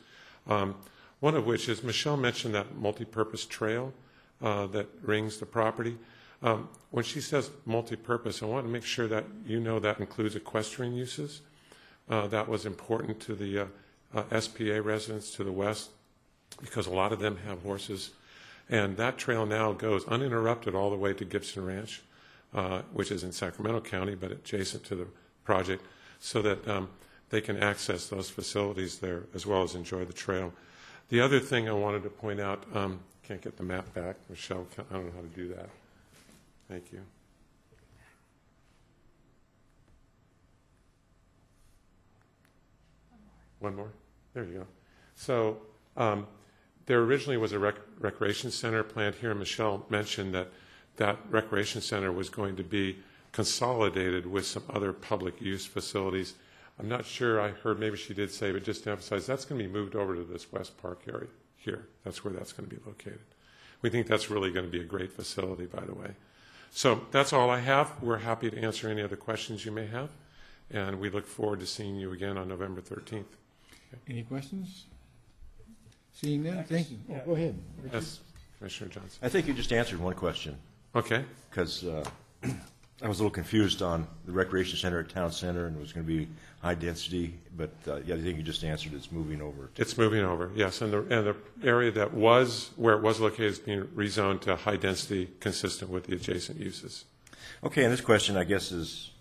Um, 0.48 0.76
one 1.24 1.36
of 1.36 1.46
which 1.46 1.70
is 1.70 1.86
Michelle 1.86 2.18
mentioned 2.18 2.54
that 2.54 2.76
multi-purpose 2.76 3.46
trail 3.46 3.94
uh, 4.42 4.68
that 4.68 4.90
rings 5.02 5.38
the 5.38 5.46
property. 5.46 5.98
Um, 6.42 6.68
when 6.92 7.06
she 7.06 7.22
says 7.22 7.50
multi-purpose, 7.66 8.44
I 8.44 8.46
want 8.46 8.66
to 8.66 8.70
make 8.70 8.84
sure 8.84 9.08
that 9.08 9.24
you 9.46 9.62
know 9.62 9.80
that 9.80 10.02
includes 10.02 10.36
equestrian 10.36 10.94
uses. 10.94 11.40
Uh, 12.10 12.28
that 12.28 12.50
was 12.50 12.66
important 12.66 13.22
to 13.22 13.36
the 13.36 13.60
uh, 13.60 13.66
uh, 14.14 14.42
SPA 14.42 14.82
residents 14.84 15.34
to 15.36 15.46
the 15.46 15.52
west 15.54 15.92
because 16.60 16.88
a 16.88 16.94
lot 16.94 17.14
of 17.14 17.20
them 17.20 17.38
have 17.48 17.62
horses. 17.62 18.12
And 18.70 18.98
that 18.98 19.18
trail 19.18 19.46
now 19.46 19.72
goes 19.72 20.06
uninterrupted 20.10 20.76
all 20.76 20.90
the 20.90 20.98
way 20.98 21.14
to 21.14 21.24
Gibson 21.24 21.66
Ranch, 21.66 22.02
uh, 22.54 22.82
which 22.92 23.12
is 23.12 23.24
in 23.24 23.32
Sacramento 23.32 23.80
County, 23.80 24.16
but 24.16 24.34
adjacent 24.34 24.84
to 24.88 24.96
the 24.96 25.08
project, 25.46 25.86
so 26.20 26.42
that 26.42 26.68
um, 26.68 26.90
they 27.30 27.40
can 27.40 27.56
access 27.64 28.08
those 28.08 28.30
facilities 28.30 29.00
there 29.00 29.24
as 29.34 29.46
well 29.46 29.64
as 29.64 29.74
enjoy 29.74 30.04
the 30.04 30.12
trail. 30.12 30.52
The 31.10 31.22
other 31.22 31.40
thing 31.40 31.70
I 31.70 31.74
wanted 31.74 32.04
to 32.04 32.10
point 32.10 32.40
out, 32.40 32.64
um, 32.74 33.00
can't 33.28 33.42
get 33.42 33.58
the 33.58 33.64
map 33.64 33.94
back, 33.94 34.16
Michelle, 34.30 34.68
I 34.78 34.94
don't 34.94 35.06
know 35.06 35.12
how 35.16 35.22
to 35.22 35.28
do 35.28 35.48
that. 35.50 35.70
Thank 36.70 36.92
you. 36.92 37.02
One 43.60 43.76
more? 43.76 43.92
There 44.34 44.44
you 44.44 44.54
go. 44.60 44.68
So 45.16 45.58
um, 45.96 46.28
there 46.86 47.00
originally 47.00 47.38
was 47.38 47.54
a 47.54 47.60
rec- 47.60 47.76
recreation 48.00 48.52
center 48.52 48.84
planned 48.84 49.16
here. 49.16 49.34
Michelle 49.34 49.86
mentioned 49.90 50.34
that 50.34 50.50
that 50.98 51.18
recreation 51.30 51.80
center 51.80 52.12
was 52.12 52.30
going 52.30 52.56
to 52.58 52.64
be 52.64 52.98
consolidated 53.32 54.26
with 54.26 54.46
some 54.46 54.64
other 54.70 54.92
public 54.92 55.42
use 55.42 55.66
facilities. 55.66 56.34
I'm 56.80 56.90
not 56.90 57.06
sure, 57.06 57.40
I 57.40 57.50
heard 57.50 57.80
maybe 57.80 57.98
she 57.98 58.14
did 58.14 58.32
say, 58.32 58.52
but 58.52 58.64
just 58.64 58.84
to 58.86 58.92
emphasize, 58.92 59.26
that's 59.28 59.46
going 59.46 59.62
to 59.62 59.68
be 59.68 59.72
moved 59.72 59.96
over 59.96 60.16
to 60.16 60.24
this 60.24 60.52
West 60.52 60.78
Park 60.82 61.02
area 61.08 61.30
here. 61.56 61.88
That's 62.04 62.24
where 62.24 62.34
that's 62.34 62.52
going 62.52 62.68
to 62.70 62.76
be 62.76 62.82
located. 62.86 63.22
We 63.82 63.90
think 63.90 64.08
that's 64.08 64.30
really 64.30 64.52
going 64.52 64.66
to 64.66 64.72
be 64.72 64.82
a 64.82 64.86
great 64.86 65.12
facility, 65.12 65.66
by 65.66 65.84
the 65.86 65.94
way. 65.94 66.12
So 66.72 67.02
that's 67.12 67.34
all 67.34 67.50
I 67.50 67.60
have. 67.60 67.92
We're 68.02 68.18
happy 68.18 68.50
to 68.50 68.60
answer 68.60 68.90
any 68.90 69.04
other 69.04 69.16
questions 69.16 69.66
you 69.66 69.72
may 69.72 69.86
have, 69.88 70.10
and 70.72 71.00
we 71.00 71.10
look 71.10 71.28
forward 71.28 71.60
to 71.60 71.68
seeing 71.68 71.96
you 71.96 72.12
again 72.12 72.38
on 72.38 72.48
November 72.48 72.82
13th. 72.82 73.26
Any 74.10 74.24
questions? 74.24 74.86
Seeing 76.14 76.44
none, 76.44 76.64
thank 76.64 76.90
you. 76.90 76.98
Oh, 77.12 77.22
go 77.26 77.32
ahead. 77.34 77.56
Yes, 77.92 78.22
Commissioner 78.58 78.90
Johnson. 78.90 79.20
I 79.22 79.30
think 79.30 79.48
you 79.48 79.54
just 79.54 79.72
answered 79.72 80.00
one 80.00 80.16
question, 80.16 80.58
Okay, 80.96 81.26
because 81.50 81.84
uh, 81.84 82.04
I 83.04 83.08
was 83.10 83.20
a 83.20 83.24
little 83.24 83.36
confused 83.36 83.82
on 83.82 84.08
the 84.26 84.32
recreation 84.32 84.78
center 84.78 85.02
at 85.02 85.10
Town 85.10 85.30
Center, 85.30 85.66
and 85.66 85.76
it 85.76 85.80
was 85.80 85.92
going 85.92 86.06
to 86.06 86.12
be 86.12 86.30
high 86.62 86.76
density, 86.76 87.38
but 87.58 87.72
uh, 87.86 87.98
yeah, 88.06 88.16
I 88.16 88.22
think 88.22 88.38
you 88.38 88.44
just 88.44 88.64
answered 88.64 88.94
it's 88.94 89.12
moving 89.12 89.42
over. 89.42 89.70
to- 89.76 89.82
it's 89.82 89.98
moving 89.98 90.22
over, 90.22 90.50
yes, 90.56 90.82
and 90.82 90.94
the, 90.94 91.00
and 91.00 91.28
the 91.28 91.36
area 91.68 91.92
that 91.92 92.14
was, 92.14 92.72
where 92.78 92.96
it 92.96 93.02
was 93.02 93.20
located 93.20 93.52
is 93.52 93.60
being 93.60 93.84
rezoned 93.88 94.40
to 94.42 94.56
high 94.56 94.78
density 94.78 95.30
consistent 95.42 95.92
with 95.92 96.06
the 96.06 96.16
adjacent 96.16 96.58
uses. 96.58 97.04
Okay, 97.62 97.84
and 97.84 97.92
this 97.92 98.00
question, 98.00 98.38
I 98.38 98.46
guess, 98.46 98.72
is, 98.72 99.12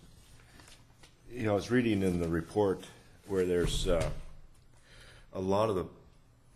you 1.29 1.43
know, 1.43 1.51
I 1.51 1.55
was 1.55 1.69
reading 1.69 2.03
in 2.03 2.21
the 2.21 2.29
report 2.29 2.85
where 3.27 3.45
there's 3.45 3.85
uh, 3.85 4.09
a 5.33 5.41
lot 5.41 5.69
of 5.69 5.75
the 5.75 5.85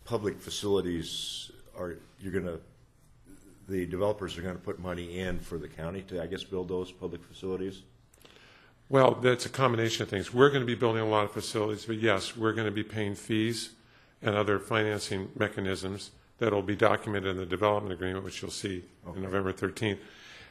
public 0.05 0.39
facilities 0.39 1.51
are, 1.77 1.97
you're 2.21 2.31
going 2.31 2.45
to, 2.45 2.61
the 3.67 3.85
developers 3.85 4.37
are 4.37 4.41
going 4.41 4.55
to 4.55 4.61
put 4.61 4.79
money 4.79 5.19
in 5.19 5.39
for 5.39 5.57
the 5.57 5.67
county 5.67 6.01
to, 6.03 6.21
I 6.21 6.27
guess, 6.27 6.43
build 6.43 6.69
those 6.69 6.91
public 6.91 7.23
facilities? 7.23 7.83
Well, 8.89 9.15
that's 9.15 9.45
a 9.45 9.49
combination 9.49 10.03
of 10.03 10.09
things. 10.09 10.33
We're 10.33 10.49
going 10.49 10.61
to 10.61 10.65
be 10.65 10.75
building 10.75 11.01
a 11.01 11.07
lot 11.07 11.25
of 11.25 11.31
facilities, 11.31 11.85
but 11.85 11.97
yes, 11.97 12.37
we're 12.37 12.53
going 12.53 12.67
to 12.67 12.71
be 12.71 12.83
paying 12.83 13.15
fees 13.15 13.71
and 14.21 14.35
other 14.35 14.59
financing 14.59 15.29
mechanisms 15.37 16.11
that 16.37 16.53
will 16.53 16.61
be 16.61 16.75
documented 16.75 17.31
in 17.31 17.37
the 17.37 17.45
development 17.45 17.91
agreement, 17.93 18.23
which 18.23 18.41
you'll 18.41 18.51
see 18.51 18.83
on 19.05 19.21
November 19.21 19.51
13th. 19.51 19.99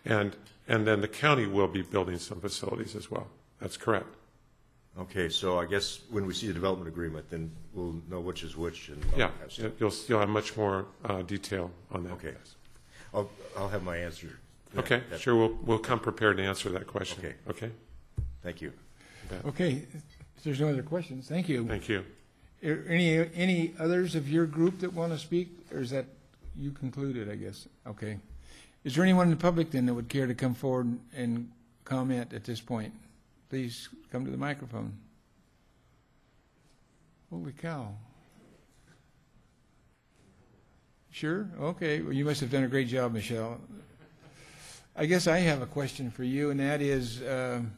And, 0.04 0.36
and 0.68 0.86
then 0.86 1.00
the 1.00 1.08
county 1.08 1.46
will 1.46 1.68
be 1.68 1.82
building 1.82 2.18
some 2.18 2.40
facilities 2.40 2.94
as 2.94 3.10
well. 3.10 3.28
That's 3.60 3.76
correct. 3.76 4.14
Okay, 4.98 5.28
so 5.28 5.58
I 5.58 5.66
guess 5.66 6.00
when 6.10 6.26
we 6.26 6.32
see 6.32 6.46
the 6.46 6.54
development 6.54 6.88
agreement, 6.88 7.28
then 7.30 7.50
we'll 7.74 8.00
know 8.08 8.20
which 8.20 8.42
is 8.42 8.56
which 8.56 8.88
and 8.88 9.04
Yeah, 9.16 9.30
you'll, 9.78 9.92
you'll 10.08 10.20
have 10.20 10.28
much 10.28 10.56
more 10.56 10.86
uh, 11.04 11.22
detail 11.22 11.70
on 11.90 12.04
that. 12.04 12.12
Okay. 12.14 12.34
I'll, 13.16 13.30
I'll 13.56 13.68
have 13.68 13.82
my 13.82 13.96
answer. 13.96 14.38
then. 14.74 14.84
Okay, 14.84 15.02
That- 15.10 15.20
sure, 15.20 15.34
we'll, 15.34 15.58
we'll 15.64 15.78
come 15.78 15.98
prepared 15.98 16.36
to 16.36 16.44
answer 16.44 16.68
that 16.70 16.86
question. 16.86 17.18
Okay. 17.24 17.34
Okay, 17.48 17.70
Thank 18.42 18.60
you. 18.60 18.72
Okay, 19.44 19.84
if 20.36 20.44
there's 20.44 20.60
no 20.60 20.68
other 20.68 20.82
questions, 20.84 21.26
thank 21.26 21.48
you. 21.48 21.66
thank 21.66 21.88
you. 21.88 22.04
Are 22.64 22.84
Any, 22.88 23.18
any 23.34 23.74
others 23.78 24.14
of 24.14 24.28
your 24.28 24.46
group 24.46 24.78
that 24.80 24.92
want 24.92 25.12
to 25.12 25.18
speak, 25.18 25.48
or 25.72 25.80
is 25.80 25.90
that, 25.90 26.04
you 26.56 26.70
concluded, 26.70 27.28
I 27.30 27.34
guess? 27.34 27.66
Okay. 27.88 28.18
Is 28.84 28.94
there 28.94 29.02
anyone 29.02 29.24
in 29.26 29.30
the 29.30 29.36
public 29.36 29.70
then 29.72 29.84
that 29.86 29.94
would 29.94 30.08
care 30.08 30.26
to 30.28 30.34
come 30.34 30.54
forward 30.54 30.96
and 31.16 31.50
comment 31.84 32.32
at 32.32 32.44
this 32.44 32.60
point? 32.60 32.92
Please 33.50 33.88
come 34.12 34.24
to 34.24 34.30
the 34.30 34.36
microphone. 34.36 34.92
Holy 37.30 37.52
cow. 37.52 37.92
Sure? 41.16 41.48
Okay, 41.58 42.02
well, 42.02 42.12
you 42.12 42.26
must 42.26 42.42
have 42.42 42.50
done 42.50 42.64
a 42.64 42.68
great 42.68 42.88
job, 42.88 43.14
Michelle. 43.14 43.58
I 44.94 45.06
guess 45.06 45.26
I 45.26 45.38
have 45.38 45.62
a 45.62 45.66
question 45.66 46.10
for 46.10 46.24
you, 46.24 46.50
and 46.50 46.60
that 46.60 46.82
is, 46.82 47.22
um, 47.22 47.72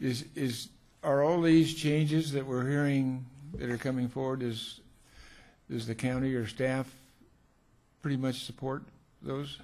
is, 0.00 0.26
is, 0.36 0.68
are 1.02 1.24
all 1.24 1.42
these 1.42 1.74
changes 1.74 2.30
that 2.30 2.46
we're 2.46 2.70
hearing 2.70 3.26
that 3.54 3.68
are 3.68 3.76
coming 3.76 4.06
forward, 4.06 4.44
is, 4.44 4.78
does 5.68 5.88
the 5.88 5.94
county 5.96 6.32
or 6.34 6.46
staff 6.46 6.88
pretty 8.00 8.16
much 8.16 8.44
support 8.44 8.84
those? 9.20 9.58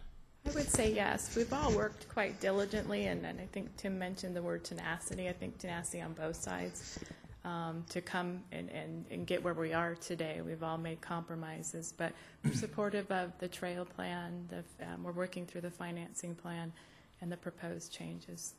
I 0.49 0.51
would 0.51 0.69
say 0.69 0.93
yes. 0.93 1.37
We've 1.37 1.53
all 1.53 1.71
worked 1.71 2.09
quite 2.09 2.41
diligently, 2.41 3.07
and, 3.07 3.25
and 3.25 3.41
I 3.41 3.47
think 3.53 3.77
Tim 3.77 3.97
mentioned 3.97 4.35
the 4.35 4.43
word 4.43 4.65
tenacity. 4.65 5.29
I 5.29 5.33
think 5.33 5.57
tenacity 5.59 6.03
on 6.03 6.15
both 6.15 6.35
sides 6.35 6.99
um, 7.45 7.85
to 7.89 8.01
come 8.01 8.43
and, 8.53 8.71
and, 8.71 9.05
and 9.11 9.27
get 9.27 9.43
where 9.43 9.55
we 9.55 9.73
are 9.73 9.95
today. 9.95 10.41
We've 10.45 10.63
all 10.63 10.79
made 10.79 11.01
compromises, 11.01 11.95
but 11.97 12.13
we're 12.45 12.55
supportive 12.55 13.11
of 13.11 13.33
the 13.39 13.49
trail 13.49 13.85
plan. 13.85 14.49
The, 14.49 14.87
um, 14.87 15.03
we're 15.03 15.13
working 15.13 15.47
through 15.47 15.63
the 15.63 15.71
financing 15.71 16.35
plan 16.35 16.73
and 17.21 17.33
the 17.33 17.37
proposed 17.37 17.93
changes. 17.93 18.55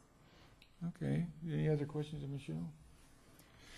Okay, 0.87 1.25
any 1.51 1.69
other 1.69 1.85
questions 1.85 2.23
of 2.23 2.29
Michelle? 2.29 2.67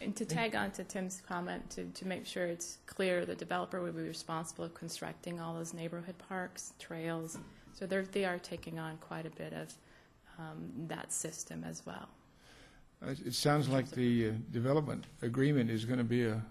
And 0.01 0.15
to 0.15 0.25
tag 0.25 0.55
on 0.55 0.71
to 0.71 0.83
Tim's 0.83 1.21
comment, 1.27 1.69
to, 1.71 1.85
to 1.85 2.07
make 2.07 2.25
sure 2.25 2.45
it's 2.45 2.77
clear, 2.85 3.25
the 3.25 3.35
developer 3.35 3.81
would 3.81 3.95
be 3.95 4.03
responsible 4.03 4.65
of 4.65 4.73
constructing 4.73 5.39
all 5.39 5.53
those 5.53 5.73
neighborhood 5.73 6.15
parks, 6.27 6.73
trails. 6.77 7.37
So 7.73 7.85
they're, 7.85 8.03
they 8.03 8.25
are 8.25 8.37
taking 8.37 8.79
on 8.79 8.97
quite 8.97 9.25
a 9.25 9.29
bit 9.29 9.53
of 9.53 9.73
um, 10.37 10.69
that 10.87 11.13
system 11.13 11.63
as 11.63 11.85
well. 11.85 12.09
It 13.07 13.33
sounds 13.33 13.67
like 13.67 13.89
the 13.91 14.29
uh, 14.29 14.31
development 14.51 15.05
agreement 15.21 15.69
is 15.69 15.83
going 15.85 15.97
to 15.97 16.05
be 16.05 16.25
a 16.25 16.41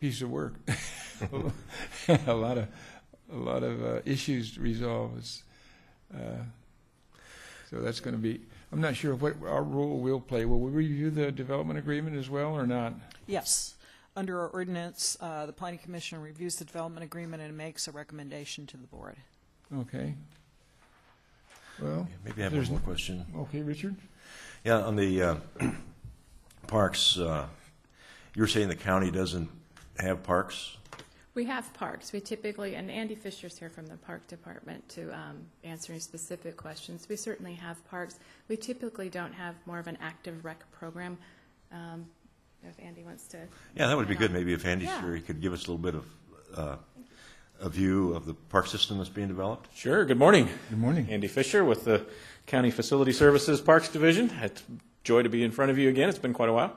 piece 0.00 0.22
of 0.22 0.30
work. 0.30 0.54
A 2.26 2.34
lot 2.34 2.58
of, 2.58 2.66
a 3.32 3.36
lot 3.36 3.62
of 3.62 3.82
uh, 3.82 4.00
issues 4.04 4.52
to 4.54 4.60
resolve. 4.60 5.12
It's, 5.16 5.42
uh, 6.12 6.42
So 7.70 7.80
that's 7.80 8.00
going 8.00 8.14
to 8.14 8.20
be, 8.20 8.40
I'm 8.72 8.80
not 8.80 8.96
sure 8.96 9.14
what 9.14 9.34
our 9.46 9.62
role 9.62 9.98
will 10.00 10.20
play. 10.20 10.44
Will 10.44 10.58
we 10.58 10.70
review 10.70 11.10
the 11.10 11.30
development 11.32 11.78
agreement 11.78 12.16
as 12.16 12.28
well 12.28 12.52
or 12.52 12.66
not? 12.66 12.94
Yes. 13.26 13.76
Under 14.16 14.40
our 14.40 14.48
ordinance, 14.48 15.16
uh, 15.20 15.46
the 15.46 15.52
planning 15.52 15.78
commission 15.78 16.20
reviews 16.20 16.56
the 16.56 16.64
development 16.64 17.04
agreement 17.04 17.42
and 17.42 17.56
makes 17.56 17.88
a 17.88 17.92
recommendation 17.92 18.66
to 18.66 18.76
the 18.76 18.86
board. 18.88 19.16
Okay. 19.78 20.14
Well, 21.80 22.06
Maybe 22.24 22.40
I 22.42 22.44
have 22.44 22.52
There's 22.52 22.68
one 22.68 22.80
more 22.80 22.86
question. 22.86 23.24
okay, 23.36 23.62
Richard? 23.62 23.96
Yeah, 24.64 24.78
on 24.80 24.96
the 24.96 25.22
uh, 25.22 25.36
parks, 26.66 27.18
uh, 27.18 27.46
you 28.34 28.40
were 28.40 28.48
saying 28.48 28.68
the 28.68 28.74
county 28.74 29.10
doesn't 29.10 29.50
have 29.98 30.22
parks? 30.22 30.78
We 31.34 31.44
have 31.44 31.72
parks. 31.74 32.12
We 32.14 32.20
typically, 32.20 32.74
and 32.74 32.90
Andy 32.90 33.14
Fisher's 33.14 33.58
here 33.58 33.68
from 33.68 33.86
the 33.86 33.96
Park 33.96 34.26
Department 34.26 34.88
to 34.90 35.12
um, 35.14 35.40
answer 35.64 35.92
any 35.92 36.00
specific 36.00 36.56
questions. 36.56 37.06
We 37.10 37.16
certainly 37.16 37.54
have 37.54 37.84
parks. 37.90 38.18
We 38.48 38.56
typically 38.56 39.10
don't 39.10 39.34
have 39.34 39.54
more 39.66 39.78
of 39.78 39.86
an 39.86 39.98
active 40.00 40.44
rec 40.44 40.64
program. 40.72 41.18
Um, 41.70 42.06
If 42.62 42.78
Andy 42.82 43.02
wants 43.04 43.26
to. 43.28 43.38
Yeah, 43.74 43.88
that 43.88 43.96
would 43.98 44.08
be 44.08 44.14
good, 44.14 44.32
maybe 44.32 44.54
if 44.54 44.64
Andy's 44.64 44.88
Yeah. 44.88 45.02
here, 45.02 45.14
he 45.14 45.20
could 45.20 45.42
give 45.42 45.52
us 45.52 45.66
a 45.66 45.72
little 45.72 45.76
bit 45.76 45.94
of 45.94 46.06
uh, 46.56 46.76
a 47.60 47.68
view 47.68 48.14
of 48.14 48.26
the 48.26 48.34
park 48.34 48.66
system 48.66 48.98
that's 48.98 49.10
being 49.10 49.28
developed. 49.28 49.68
Sure. 49.76 50.04
Good 50.04 50.18
morning. 50.18 50.48
Good 50.70 50.78
morning. 50.78 51.08
Andy 51.10 51.28
Fisher 51.28 51.64
with 51.64 51.84
the 51.84 52.04
County 52.46 52.70
Facility 52.70 53.12
Services 53.12 53.60
Parks 53.60 53.88
Division. 53.88 54.30
It's 54.42 54.62
a 54.62 54.64
joy 55.02 55.22
to 55.22 55.28
be 55.28 55.42
in 55.42 55.50
front 55.50 55.70
of 55.70 55.78
you 55.78 55.88
again. 55.88 56.08
It's 56.08 56.18
been 56.18 56.34
quite 56.34 56.48
a 56.48 56.52
while. 56.52 56.74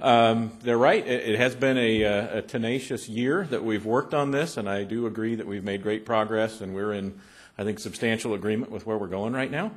Um, 0.00 0.52
they're 0.62 0.78
right. 0.78 1.06
It, 1.06 1.30
it 1.30 1.38
has 1.38 1.54
been 1.54 1.78
a, 1.78 2.04
uh, 2.04 2.38
a 2.38 2.42
tenacious 2.42 3.08
year 3.08 3.46
that 3.50 3.64
we've 3.64 3.86
worked 3.86 4.14
on 4.14 4.32
this, 4.32 4.56
and 4.56 4.68
I 4.68 4.82
do 4.84 5.06
agree 5.06 5.36
that 5.36 5.46
we've 5.46 5.62
made 5.62 5.82
great 5.82 6.04
progress, 6.04 6.60
and 6.60 6.74
we're 6.74 6.92
in, 6.92 7.20
I 7.56 7.64
think, 7.64 7.78
substantial 7.78 8.34
agreement 8.34 8.72
with 8.72 8.84
where 8.84 8.98
we're 8.98 9.06
going 9.06 9.32
right 9.32 9.50
now. 9.50 9.70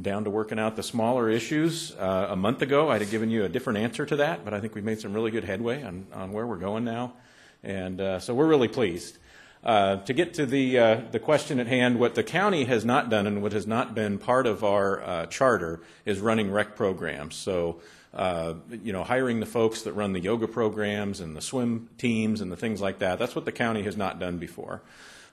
Down 0.00 0.24
to 0.24 0.30
working 0.30 0.58
out 0.58 0.76
the 0.76 0.82
smaller 0.82 1.28
issues. 1.28 1.94
Uh, 1.96 2.28
a 2.30 2.36
month 2.36 2.62
ago, 2.62 2.90
I'd 2.90 3.00
have 3.00 3.10
given 3.10 3.30
you 3.30 3.44
a 3.44 3.48
different 3.48 3.78
answer 3.78 4.04
to 4.06 4.16
that, 4.16 4.44
but 4.44 4.52
I 4.52 4.60
think 4.60 4.74
we've 4.74 4.84
made 4.84 5.00
some 5.00 5.12
really 5.12 5.30
good 5.30 5.44
headway 5.44 5.82
on, 5.82 6.06
on 6.12 6.32
where 6.32 6.46
we're 6.46 6.56
going 6.56 6.84
now, 6.84 7.14
and 7.62 8.00
uh, 8.00 8.20
so 8.20 8.34
we're 8.34 8.46
really 8.46 8.68
pleased. 8.68 9.18
Uh, 9.64 9.96
to 9.98 10.12
get 10.12 10.34
to 10.34 10.44
the 10.44 10.76
uh, 10.76 11.00
the 11.12 11.20
question 11.20 11.60
at 11.60 11.68
hand, 11.68 12.00
what 12.00 12.16
the 12.16 12.22
county 12.24 12.64
has 12.64 12.84
not 12.84 13.08
done 13.08 13.28
and 13.28 13.42
what 13.42 13.52
has 13.52 13.66
not 13.66 13.94
been 13.94 14.18
part 14.18 14.46
of 14.46 14.64
our 14.64 15.00
uh, 15.02 15.26
charter 15.26 15.80
is 16.04 16.18
running 16.18 16.50
rec 16.50 16.74
programs. 16.74 17.36
So, 17.36 17.80
uh, 18.12 18.54
you 18.82 18.92
know, 18.92 19.04
hiring 19.04 19.38
the 19.38 19.46
folks 19.46 19.82
that 19.82 19.92
run 19.92 20.14
the 20.14 20.20
yoga 20.20 20.48
programs 20.48 21.20
and 21.20 21.36
the 21.36 21.40
swim 21.40 21.88
teams 21.96 22.40
and 22.40 22.50
the 22.50 22.56
things 22.56 22.80
like 22.80 22.98
that. 22.98 23.20
That's 23.20 23.36
what 23.36 23.44
the 23.44 23.52
county 23.52 23.84
has 23.84 23.96
not 23.96 24.18
done 24.18 24.38
before. 24.38 24.82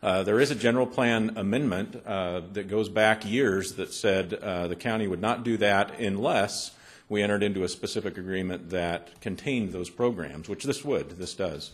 Uh, 0.03 0.21
there 0.21 0.39
is 0.39 0.51
a 0.51 0.55
general 0.55 0.85
plan 0.85 1.33
amendment 1.35 2.05
that 2.05 2.67
goes 2.69 2.87
back 2.87 3.25
years 3.25 3.73
that 3.73 3.91
said 3.91 4.29
the 4.29 4.77
county 4.79 5.07
would 5.07 5.19
not 5.19 5.43
do 5.43 5.57
that 5.57 5.99
unless 5.99 6.71
we 7.09 7.23
entered 7.23 7.41
into 7.41 7.63
a 7.63 7.67
specific 7.67 8.17
agreement 8.17 8.69
that 8.69 9.19
contained 9.19 9.73
those 9.73 9.89
programs, 9.89 10.47
which 10.47 10.63
this 10.63 10.85
would. 10.85 11.17
This 11.17 11.33
does. 11.33 11.71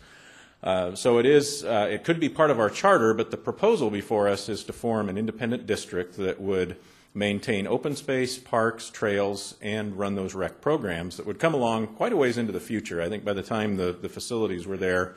Uh, 0.65 0.95
so 0.95 1.19
it 1.19 1.27
is. 1.27 1.63
Uh, 1.63 1.87
it 1.91 2.03
could 2.03 2.19
be 2.19 2.27
part 2.27 2.49
of 2.49 2.59
our 2.59 2.71
charter, 2.71 3.13
but 3.13 3.29
the 3.29 3.37
proposal 3.37 3.91
before 3.91 4.27
us 4.27 4.49
is 4.49 4.63
to 4.63 4.73
form 4.73 5.07
an 5.07 5.17
independent 5.17 5.67
district 5.67 6.17
that 6.17 6.41
would 6.41 6.75
maintain 7.13 7.65
open 7.65 7.95
space, 7.95 8.37
parks, 8.37 8.89
trails, 8.89 9.55
and 9.61 9.97
run 9.97 10.15
those 10.15 10.33
rec 10.33 10.59
programs 10.61 11.17
that 11.17 11.25
would 11.25 11.39
come 11.39 11.53
along 11.53 11.87
quite 11.87 12.11
a 12.11 12.17
ways 12.17 12.37
into 12.37 12.51
the 12.51 12.59
future. 12.59 13.01
I 13.01 13.07
think 13.07 13.23
by 13.23 13.33
the 13.33 13.43
time 13.43 13.77
the, 13.77 13.93
the 13.93 14.09
facilities 14.09 14.67
were 14.67 14.75
there 14.75 15.15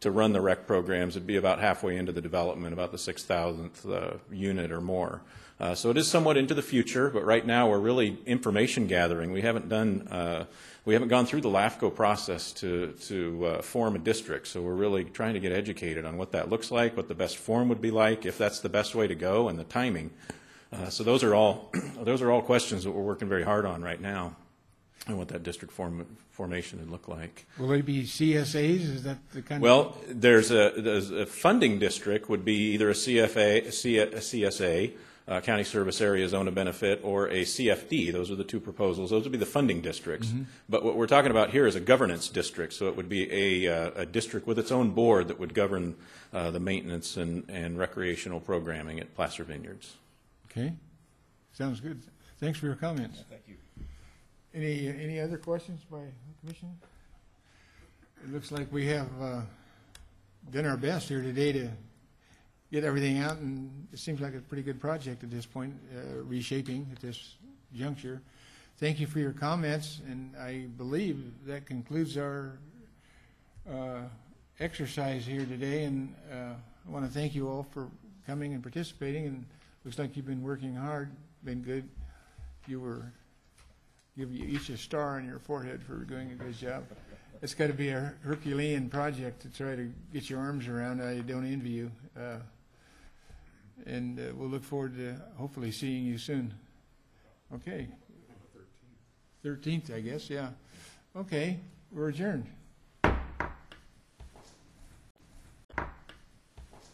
to 0.00 0.10
run 0.10 0.32
the 0.32 0.40
rec 0.40 0.66
programs, 0.66 1.16
it'd 1.16 1.26
be 1.26 1.36
about 1.36 1.60
halfway 1.60 1.96
into 1.96 2.12
the 2.12 2.20
development, 2.20 2.72
about 2.72 2.90
the 2.90 2.98
6,000th 2.98 3.90
uh, 3.90 4.16
unit 4.30 4.72
or 4.72 4.80
more. 4.80 5.22
Uh, 5.58 5.74
so 5.74 5.90
it 5.90 5.98
is 5.98 6.08
somewhat 6.08 6.36
into 6.38 6.54
the 6.54 6.62
future, 6.62 7.10
but 7.10 7.24
right 7.24 7.46
now 7.46 7.68
we're 7.68 7.78
really 7.78 8.18
information 8.26 8.86
gathering. 8.86 9.30
We 9.30 9.42
haven't 9.42 9.68
done, 9.68 10.08
uh, 10.08 10.44
we 10.84 10.94
haven't 10.94 11.08
gone 11.08 11.26
through 11.26 11.42
the 11.42 11.48
LAFCO 11.48 11.94
process 11.94 12.52
to, 12.52 12.92
to 13.02 13.46
uh, 13.46 13.62
form 13.62 13.96
a 13.96 13.98
district. 13.98 14.46
So 14.46 14.62
we're 14.62 14.74
really 14.74 15.04
trying 15.04 15.34
to 15.34 15.40
get 15.40 15.52
educated 15.52 16.04
on 16.04 16.16
what 16.16 16.32
that 16.32 16.48
looks 16.48 16.70
like, 16.70 16.96
what 16.96 17.08
the 17.08 17.14
best 17.14 17.36
form 17.36 17.68
would 17.68 17.80
be 17.80 17.90
like, 17.90 18.24
if 18.24 18.38
that's 18.38 18.60
the 18.60 18.68
best 18.68 18.94
way 18.94 19.06
to 19.06 19.14
go, 19.14 19.48
and 19.48 19.58
the 19.58 19.64
timing. 19.64 20.10
Uh, 20.72 20.88
so 20.88 21.04
those 21.04 21.22
are 21.22 21.34
all, 21.34 21.70
those 22.02 22.22
are 22.22 22.30
all 22.30 22.42
questions 22.42 22.84
that 22.84 22.92
we're 22.92 23.02
working 23.02 23.28
very 23.28 23.42
hard 23.42 23.66
on 23.66 23.82
right 23.82 24.00
now, 24.00 24.36
and 25.06 25.18
what 25.18 25.28
that 25.28 25.42
district 25.42 25.74
form, 25.74 26.06
formation 26.30 26.78
would 26.78 26.90
look 26.90 27.08
like. 27.08 27.46
Will 27.58 27.72
it 27.72 27.84
be 27.84 28.04
CSAs? 28.04 28.80
Is 28.80 29.02
that 29.02 29.18
the 29.32 29.42
kind 29.42 29.58
of? 29.58 29.62
Well, 29.62 29.96
there's 30.08 30.50
a, 30.50 30.72
there's 30.76 31.10
a 31.10 31.26
funding 31.26 31.78
district 31.78 32.28
would 32.30 32.44
be 32.44 32.72
either 32.72 32.88
a 32.88 32.94
CFA, 32.94 33.66
a 33.66 34.20
CSA, 34.20 34.92
uh, 35.30 35.40
County 35.40 35.62
Service 35.62 36.00
Area 36.00 36.28
Zone 36.28 36.48
of 36.48 36.56
Benefit, 36.56 37.00
or 37.04 37.28
a 37.28 37.42
CFD. 37.42 38.12
Those 38.12 38.32
are 38.32 38.34
the 38.34 38.44
two 38.44 38.58
proposals. 38.58 39.10
Those 39.10 39.22
would 39.22 39.32
be 39.32 39.38
the 39.38 39.46
funding 39.46 39.80
districts. 39.80 40.32
But 40.68 40.84
what 40.84 40.96
we're 40.96 41.06
talking 41.06 41.30
about 41.30 41.50
here 41.50 41.68
is 41.68 41.76
a 41.76 41.80
governance 41.80 42.28
district. 42.28 42.72
So 42.72 42.88
it 42.88 42.96
would 42.96 43.08
be 43.08 43.30
a, 43.32 43.72
uh, 43.72 43.90
a 43.94 44.06
district 44.06 44.48
with 44.48 44.58
its 44.58 44.72
own 44.72 44.90
board 44.90 45.28
that 45.28 45.38
would 45.38 45.54
govern 45.54 45.94
uh, 46.32 46.50
the 46.50 46.58
maintenance 46.58 47.16
and, 47.16 47.48
and 47.48 47.78
recreational 47.78 48.40
programming 48.40 48.98
at 48.98 49.14
Placer 49.14 49.44
Vineyards. 49.44 49.94
Okay, 50.50 50.72
sounds 51.52 51.78
good. 51.78 52.02
Thanks 52.40 52.58
for 52.58 52.66
your 52.66 52.74
comments. 52.74 53.22
Thank 53.30 53.42
you. 53.46 53.56
Any, 54.52 54.88
any 54.88 55.20
other 55.20 55.38
questions 55.38 55.80
by 55.88 55.98
the 55.98 56.40
commission? 56.40 56.76
It 58.24 58.32
looks 58.32 58.50
like 58.50 58.70
we 58.72 58.86
have 58.86 59.08
uh, 59.22 59.42
done 60.50 60.66
our 60.66 60.76
best 60.76 61.08
here 61.08 61.22
today 61.22 61.52
to 61.52 61.70
get 62.72 62.84
everything 62.84 63.18
out, 63.18 63.38
and 63.38 63.88
it 63.92 63.98
seems 63.98 64.20
like 64.20 64.34
a 64.34 64.40
pretty 64.40 64.62
good 64.62 64.80
project 64.80 65.24
at 65.24 65.30
this 65.30 65.46
point, 65.46 65.74
uh, 65.94 66.22
reshaping 66.22 66.88
at 66.92 67.00
this 67.00 67.34
juncture. 67.74 68.20
Thank 68.78 69.00
you 69.00 69.06
for 69.06 69.18
your 69.18 69.32
comments, 69.32 70.00
and 70.08 70.34
I 70.36 70.66
believe 70.76 71.32
that 71.46 71.66
concludes 71.66 72.16
our 72.16 72.58
uh, 73.70 74.02
exercise 74.58 75.26
here 75.26 75.44
today, 75.44 75.84
and 75.84 76.14
uh, 76.32 76.54
I 76.86 76.90
want 76.90 77.04
to 77.04 77.10
thank 77.10 77.34
you 77.34 77.48
all 77.48 77.66
for 77.70 77.88
coming 78.26 78.54
and 78.54 78.62
participating, 78.62 79.26
and 79.26 79.44
looks 79.84 79.98
like 79.98 80.16
you've 80.16 80.26
been 80.26 80.42
working 80.42 80.74
hard, 80.74 81.10
been 81.44 81.62
good. 81.62 81.88
You 82.66 82.80
were, 82.80 83.12
give 84.16 84.32
you 84.32 84.46
each 84.46 84.68
a 84.68 84.76
star 84.76 85.16
on 85.16 85.26
your 85.26 85.40
forehead 85.40 85.82
for 85.82 85.96
doing 86.04 86.30
a 86.30 86.34
good 86.34 86.56
job. 86.56 86.84
It's 87.42 87.54
got 87.54 87.68
to 87.68 87.72
be 87.72 87.88
a 87.88 88.14
Herculean 88.22 88.90
project 88.90 89.42
to 89.42 89.48
try 89.48 89.74
to 89.74 89.90
get 90.12 90.28
your 90.30 90.40
arms 90.40 90.68
around. 90.68 91.02
I 91.02 91.20
don't 91.20 91.50
envy 91.50 91.70
you. 91.70 91.90
Uh, 92.16 92.36
And 93.86 94.18
uh, 94.18 94.34
we'll 94.34 94.48
look 94.48 94.64
forward 94.64 94.96
to 94.96 95.16
hopefully 95.36 95.70
seeing 95.70 96.04
you 96.04 96.18
soon. 96.18 96.54
Okay. 97.54 97.88
Thirteenth, 99.42 99.90
I 99.92 100.00
guess, 100.00 100.28
yeah. 100.28 100.50
Okay, 101.16 101.58
we're 101.90 102.08
adjourned. 102.08 102.46